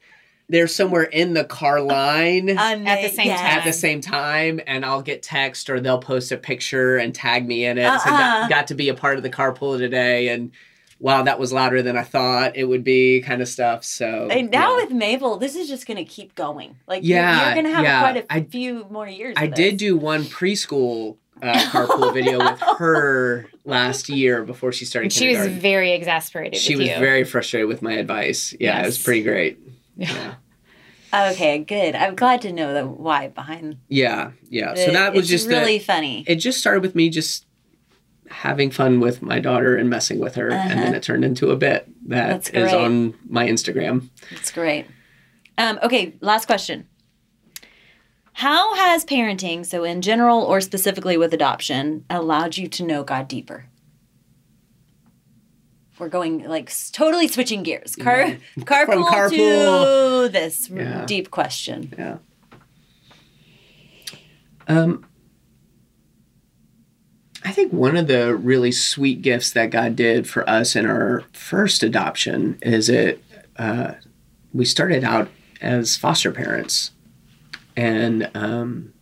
[0.49, 3.71] they're somewhere in the car line At the same at the time.
[3.73, 7.77] same time, and I'll get text or they'll post a picture and tag me in
[7.77, 7.83] it.
[8.01, 8.17] So Uh-uh.
[8.41, 10.51] got, got to be a part of the carpool today, and
[10.99, 13.85] wow, that was louder than I thought it would be, kind of stuff.
[13.85, 14.83] So And now yeah.
[14.83, 16.75] with Mabel, this is just going to keep going.
[16.87, 17.99] Like, Yeah, you're, you're going to have yeah.
[18.01, 19.35] quite a I- few more years.
[19.37, 25.05] I did do one preschool uh, carpool video with her last year before she started
[25.05, 26.99] And she was very exasperated she with was you.
[26.99, 28.53] very frustrated with my advice.
[28.59, 29.57] Yeah, it was pretty great.
[29.99, 30.35] Yeah,
[31.31, 31.95] Okay, good.
[31.95, 33.77] I'm glad to know the why behind.
[33.87, 34.73] yeah, yeah.
[34.75, 36.23] So that was just really the, funny.
[36.27, 37.45] it just started with me just
[38.29, 40.95] having fun with my daughter and messing with her, and then Uh-huh.
[40.97, 44.09] it turned into a bit That's on my Instagram.
[44.29, 44.85] That's great.
[45.57, 46.87] Um, okay, last question.
[48.33, 53.27] How has parenting, so in general or specifically with adoption, allowed you to know God
[53.27, 53.65] deeper?
[55.99, 57.95] We're going like totally switching gears.
[57.95, 58.35] Car- Yeah.
[58.59, 60.25] carpool, carpool.
[60.25, 61.05] to this Yeah.
[61.05, 61.93] deep question.
[61.97, 62.17] Yeah.
[64.67, 65.05] Um,
[67.43, 71.23] I think one of the really sweet gifts that God did for us in our
[71.33, 73.23] first adoption is it.
[73.57, 73.93] Uh,
[74.53, 75.29] we started out
[75.61, 76.91] as foster parents,
[77.75, 78.93] and um,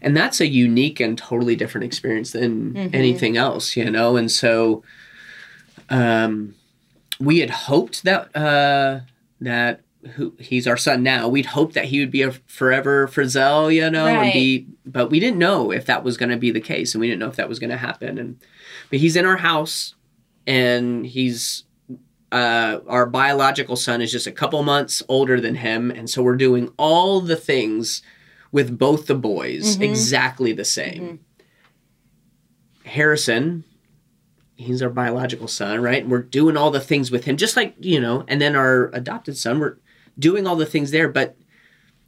[0.00, 2.94] and that's a unique and totally different experience than Mhm.
[2.94, 4.16] anything else, you know.
[4.16, 4.82] And so,
[5.90, 6.54] um,
[7.20, 9.00] we had hoped that uh,
[9.40, 9.80] that
[10.14, 11.28] who he's our son now.
[11.28, 14.66] We'd hoped that he would be a forever Frizzell, you know, and be.
[14.86, 17.20] But we didn't know if that was going to be the case, and we didn't
[17.20, 18.18] know if that was going to happen.
[18.18, 18.38] And
[18.90, 19.94] but he's in our house,
[20.46, 21.64] and he's
[22.30, 26.36] uh, our biological son is just a couple months older than him, and so we're
[26.36, 28.02] doing all the things
[28.52, 29.82] with both the boys Mhm.
[29.82, 31.20] exactly the same.
[32.84, 33.64] Harrison,
[34.58, 36.06] he's our biological son, right?
[36.06, 39.38] We're doing all the things with him, just like, you know, and then our adopted
[39.38, 39.76] son, we're
[40.18, 41.36] doing all the things there, but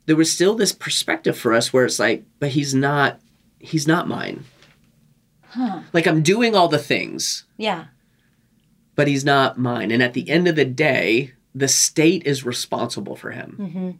[0.07, 3.21] there was still this perspective for us where it's like, but he's not,
[3.61, 4.45] he's not mine.
[5.51, 5.81] Huh.
[5.93, 7.85] Like I'm doing all the things, Yeah.
[8.97, 9.91] but he's not mine.
[9.93, 13.57] And at the end of the day, the state is responsible for him.
[13.61, 13.91] Mm-hmm.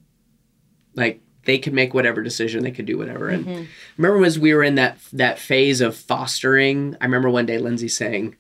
[0.95, 3.29] Like they could make whatever decision, they could do whatever.
[3.29, 3.67] And Mhm.
[3.97, 7.89] remember as we were in that that phase of fostering, I remember one day Lindsay
[7.89, 8.37] saying,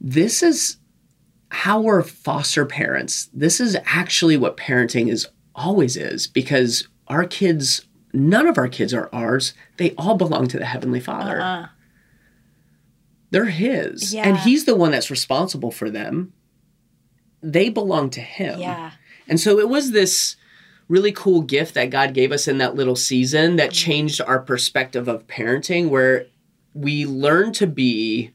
[0.00, 0.78] This is
[1.50, 3.28] how we're foster parents.
[3.34, 8.94] This is actually what parenting is always is, because our kids, none of our kids
[8.94, 9.52] are ours.
[9.76, 11.40] They all belong to the Heavenly Father.
[11.40, 11.66] Uh-uh.
[13.30, 14.14] They're his.
[14.14, 14.26] Yeah.
[14.26, 16.32] And he's the one that's responsible for them.
[17.42, 18.58] They belong to him.
[18.58, 18.92] Yeah.
[19.28, 20.36] And so it was this
[20.90, 25.06] really cool gift that God gave us in that little season that changed our perspective
[25.06, 26.26] of parenting, where
[26.74, 28.32] we learned to be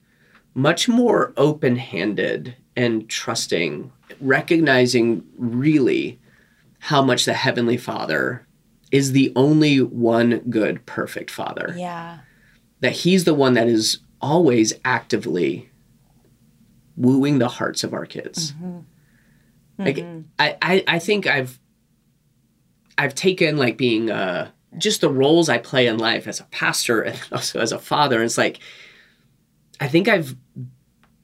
[0.53, 3.91] much more open handed and trusting,
[4.22, 6.18] recognizing really
[6.80, 8.47] how much the Heavenly Father
[8.89, 11.76] is the only one good, perfect Father.
[11.78, 12.20] Yeah.
[12.80, 15.70] That He's the one that is always actively
[16.95, 18.53] wooing the hearts of our kids.
[19.78, 20.24] Like Mhm.
[20.39, 21.60] I, I I think I've
[22.98, 27.02] I've taken like being uh just the roles I play in life as a pastor
[27.02, 28.18] and also as a father.
[28.18, 28.60] And it's like
[29.80, 30.36] I think I've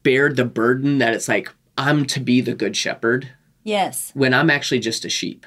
[0.04, 3.30] bared the burden that it's like I'm to be the good shepherd
[3.64, 4.12] Yes.
[4.16, 5.46] when I'm actually just a sheep.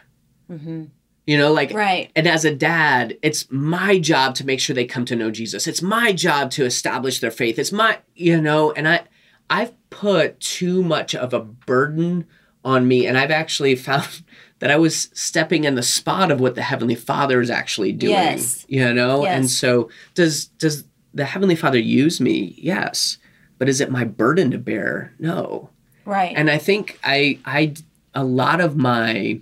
[0.49, 0.85] hmm
[1.27, 2.11] You know, like Right.
[2.17, 5.67] and as a dad, it's my job to make sure they come to know Jesus.
[5.67, 7.59] It's my job to establish their faith.
[7.59, 9.03] It's my, you know, and I
[9.51, 12.27] I've put too much of a burden
[12.65, 14.23] on me and I've actually found
[14.61, 18.13] that I was stepping in the spot of what the heavenly Father is actually doing.
[18.13, 18.65] Yes.
[18.69, 19.25] You know?
[19.27, 22.55] And so does does the heavenly Father use me?
[22.59, 23.19] Yes.
[23.59, 25.15] But is it my burden to bear?
[25.19, 25.71] No.
[26.05, 26.35] Right.
[26.37, 27.75] And I think I I
[28.15, 29.41] a lot of my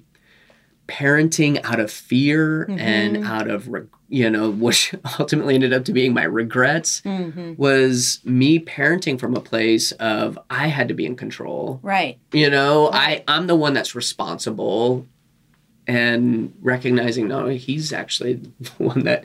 [0.92, 3.26] parenting out of fear and Mhm.
[3.26, 7.54] out of re- you know which ultimately ended up to being my regrets Mm-hmm.
[7.56, 11.80] was me parenting from a place of I had to be in control.
[11.82, 12.18] Right.
[12.32, 13.24] You know, Right.
[13.28, 15.06] I I'm the one that's responsible
[15.86, 19.24] and recognizing no he's actually the one that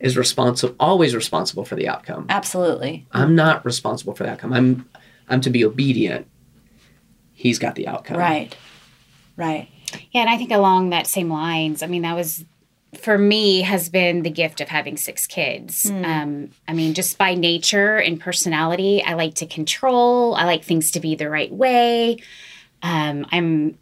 [0.00, 2.26] is responsible always responsible for the outcome.
[2.28, 3.06] Absolutely.
[3.12, 4.52] I'm not responsible for the outcome.
[4.52, 4.88] I'm
[5.28, 6.26] I'm to be obedient.
[7.32, 8.16] He's got the outcome.
[8.18, 8.56] Right.
[9.36, 9.68] Right.
[10.12, 12.44] Yeah, and I think along that same lines, I mean, that was
[12.98, 15.90] for me has been the gift of having six kids.
[16.04, 20.34] Um, I mean, just by nature and personality, I like to control.
[20.34, 22.18] I like things to be the right way.
[22.82, 23.78] Um, I'm,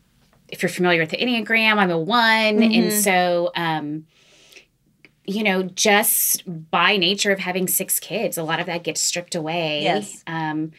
[0.49, 3.53] if you're familiar with the Enneagram, I'm a one, and so.
[3.55, 4.07] Um,
[5.27, 9.35] you know, just by nature of having six kids, a lot of that gets stripped
[9.35, 9.83] away.
[9.83, 10.23] Yes.
[10.27, 10.73] Um,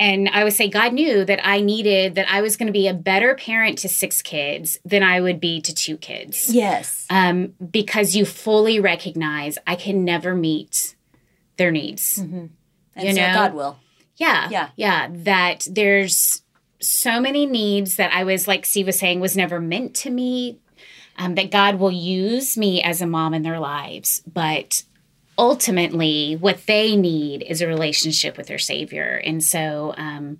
[0.00, 2.86] and I would say God knew that I needed that I was going to be
[2.86, 6.54] a better parent to six kids than I would be to two kids.
[6.54, 7.06] Yes.
[7.10, 10.94] Um, because you fully recognize I can never meet
[11.56, 12.18] their needs.
[12.18, 12.50] And
[12.96, 13.34] You so know?
[13.34, 13.78] God will.
[14.16, 14.48] Yeah.
[14.50, 14.68] Yeah.
[14.76, 15.08] Yeah.
[15.10, 16.42] That there's
[16.80, 20.60] so many needs that I was, like Steve was saying, was never meant to meet.
[21.20, 24.22] Um, that God will use me as a mom in their lives.
[24.32, 24.84] But
[25.38, 29.22] ultimately, what they need is a relationship with their Savior.
[29.24, 30.38] And so, um,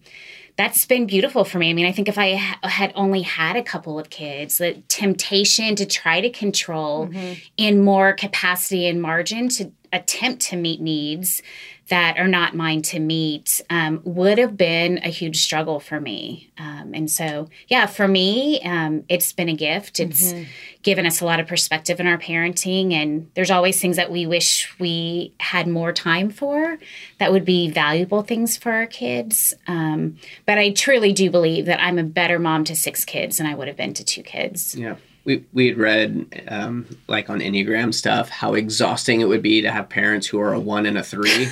[0.56, 1.70] that's been beautiful for me.
[1.70, 4.82] I mean, I think if I ha- had only had a couple of kids, the
[4.88, 7.08] temptation to try to control
[7.56, 11.42] in more capacity and margin to attempt to meet needs
[11.88, 16.50] that are not mine to meet um, would have been a huge struggle for me.
[16.58, 19.98] Um, and so, yeah, for me, um, it's been a gift.
[19.98, 20.34] It's
[20.82, 22.92] given us a lot of perspective in our parenting.
[22.92, 26.78] And there's always things that we wish we had more time for
[27.18, 29.54] that would be valuable things for our kids.
[29.66, 30.16] Um,
[30.46, 33.54] but I truly do believe that I'm a better mom to six kids than I
[33.54, 34.74] would have been to two kids.
[34.74, 34.96] Yeah.
[35.28, 39.70] We, we had read um, like on Enneagram stuff how exhausting it would be to
[39.70, 41.48] have parents who are a one and a three,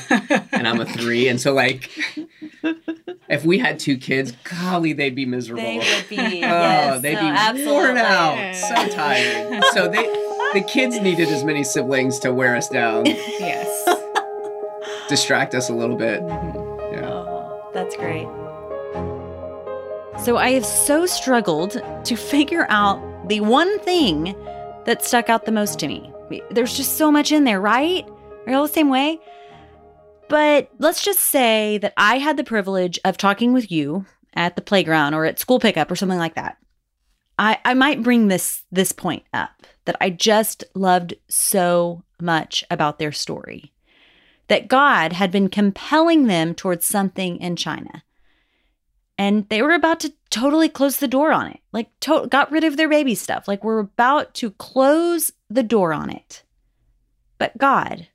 [0.50, 1.90] and I'm a three, and so like
[3.28, 5.62] if we had two kids, golly, they'd be miserable.
[5.62, 6.16] They would be.
[6.46, 7.02] Oh, yes.
[7.02, 7.72] they'd No, be absolutely.
[7.74, 9.62] worn out, so tired.
[9.74, 10.04] So they,
[10.58, 13.68] the kids needed as many siblings to wear us down, Yes.
[15.10, 16.22] distract us a little bit.
[16.22, 17.10] Yeah.
[17.10, 18.26] Oh, that's great.
[20.24, 21.72] So I have so struggled
[22.04, 24.34] to figure out the one thing
[24.84, 26.12] that stuck out the most to me.
[26.50, 28.06] There's just so much in there, right?
[28.46, 29.20] Are you all the same way?
[30.28, 34.62] But let's just say that I had the privilege of talking with you at the
[34.62, 36.58] playground or at school pickup or something like that.
[37.38, 39.50] I, I might bring this this point up
[39.84, 43.72] that I just loved so much about their story.
[44.48, 48.04] That God had been compelling them towards something in China.
[49.18, 51.60] And they were about to totally closed the door on it.
[51.72, 53.48] Like to- got rid of their baby stuff.
[53.48, 56.42] Like we're about to close the door on it.
[57.38, 58.08] But God,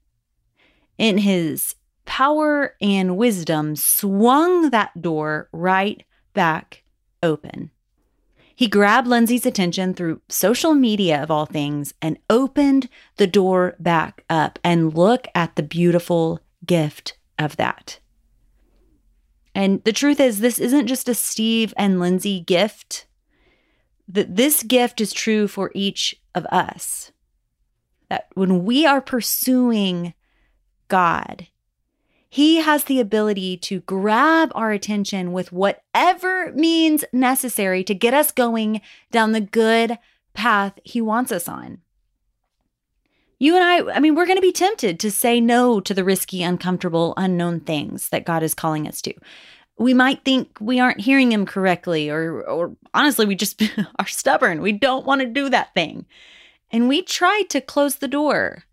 [0.98, 6.04] in his power and wisdom, swung that door right
[6.34, 6.84] back
[7.24, 7.72] open.
[8.56, 14.24] He grabbed Lindsay's attention through social media, of all things, and opened the door back
[14.30, 14.60] up.
[14.64, 18.01] And look at the beautiful gift of that.
[19.54, 23.06] And the truth is, this isn't just a Steve and Lindsay gift.
[24.08, 27.12] That this gift is true for each of us.
[28.10, 30.14] That when we are pursuing
[30.88, 31.48] God,
[32.30, 38.32] He has the ability to grab our attention with whatever means necessary to get us
[38.32, 38.82] going
[39.12, 39.98] down the good
[40.34, 41.80] path He wants us on.
[43.42, 46.04] You and I, I mean, we're going to be tempted to say no to the
[46.04, 49.16] risky, uncomfortable, unknown things that God is calling us to.
[49.80, 53.60] We might think we aren't hearing Him correctly, or, or honestly, we just
[54.00, 54.62] are stubborn.
[54.62, 56.06] We don't want to do that thing.
[56.70, 58.66] And we try to close the door.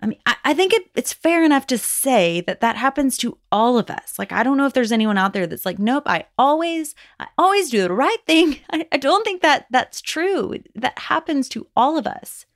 [0.00, 3.36] I mean, I, I think it, it's fair enough to say that that happens to
[3.50, 4.16] all of us.
[4.16, 7.26] Like, I don't know if there's anyone out there that's like, nope, I always, I
[7.36, 8.60] always do the right thing.
[8.70, 10.54] I, I don't think that that's true.
[10.76, 12.46] That happens to all of us.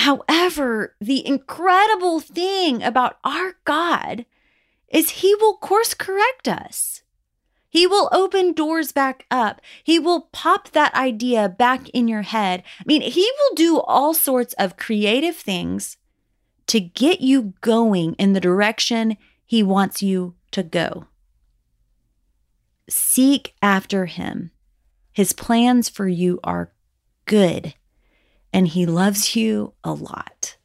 [0.00, 4.24] However, the incredible thing about our God
[4.88, 7.02] is He will course correct us.
[7.68, 9.60] He will open doors back up.
[9.84, 12.62] He will pop that idea back in your head.
[12.80, 15.98] I mean, He will do all sorts of creative things
[16.68, 21.08] to get you going in the direction He wants you to go.
[22.88, 24.50] Seek after Him.
[25.12, 26.72] His plans for you are
[27.26, 27.74] good
[28.52, 30.56] and he loves you a lot.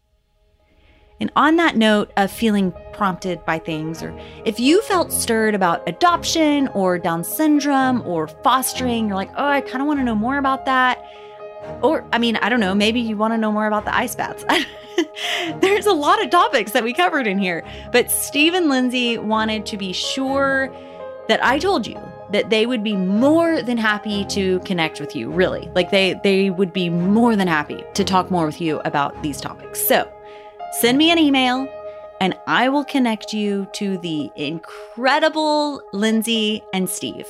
[1.19, 5.87] And on that note of feeling prompted by things, or if you felt stirred about
[5.87, 10.15] adoption or Down syndrome or fostering, you're like, oh, I kind of want to know
[10.15, 11.03] more about that.
[11.81, 14.15] Or, I mean, I don't know, maybe you want to know more about the ice
[14.15, 14.45] baths.
[15.61, 19.65] There's a lot of topics that we covered in here, but Steve and Lindsay wanted
[19.67, 20.69] to be sure
[21.27, 21.99] that I told you
[22.35, 25.71] that they would be more than happy to connect with you, really.
[25.73, 29.39] Like they they would be more than happy to talk more with you about these
[29.39, 29.79] topics.
[29.79, 30.11] So,
[30.81, 31.65] send me an email
[32.19, 37.27] and I will connect you to the incredible Lindsay and Steve.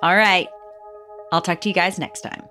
[0.00, 0.46] All right.
[1.32, 2.48] I'll talk to you guys next time.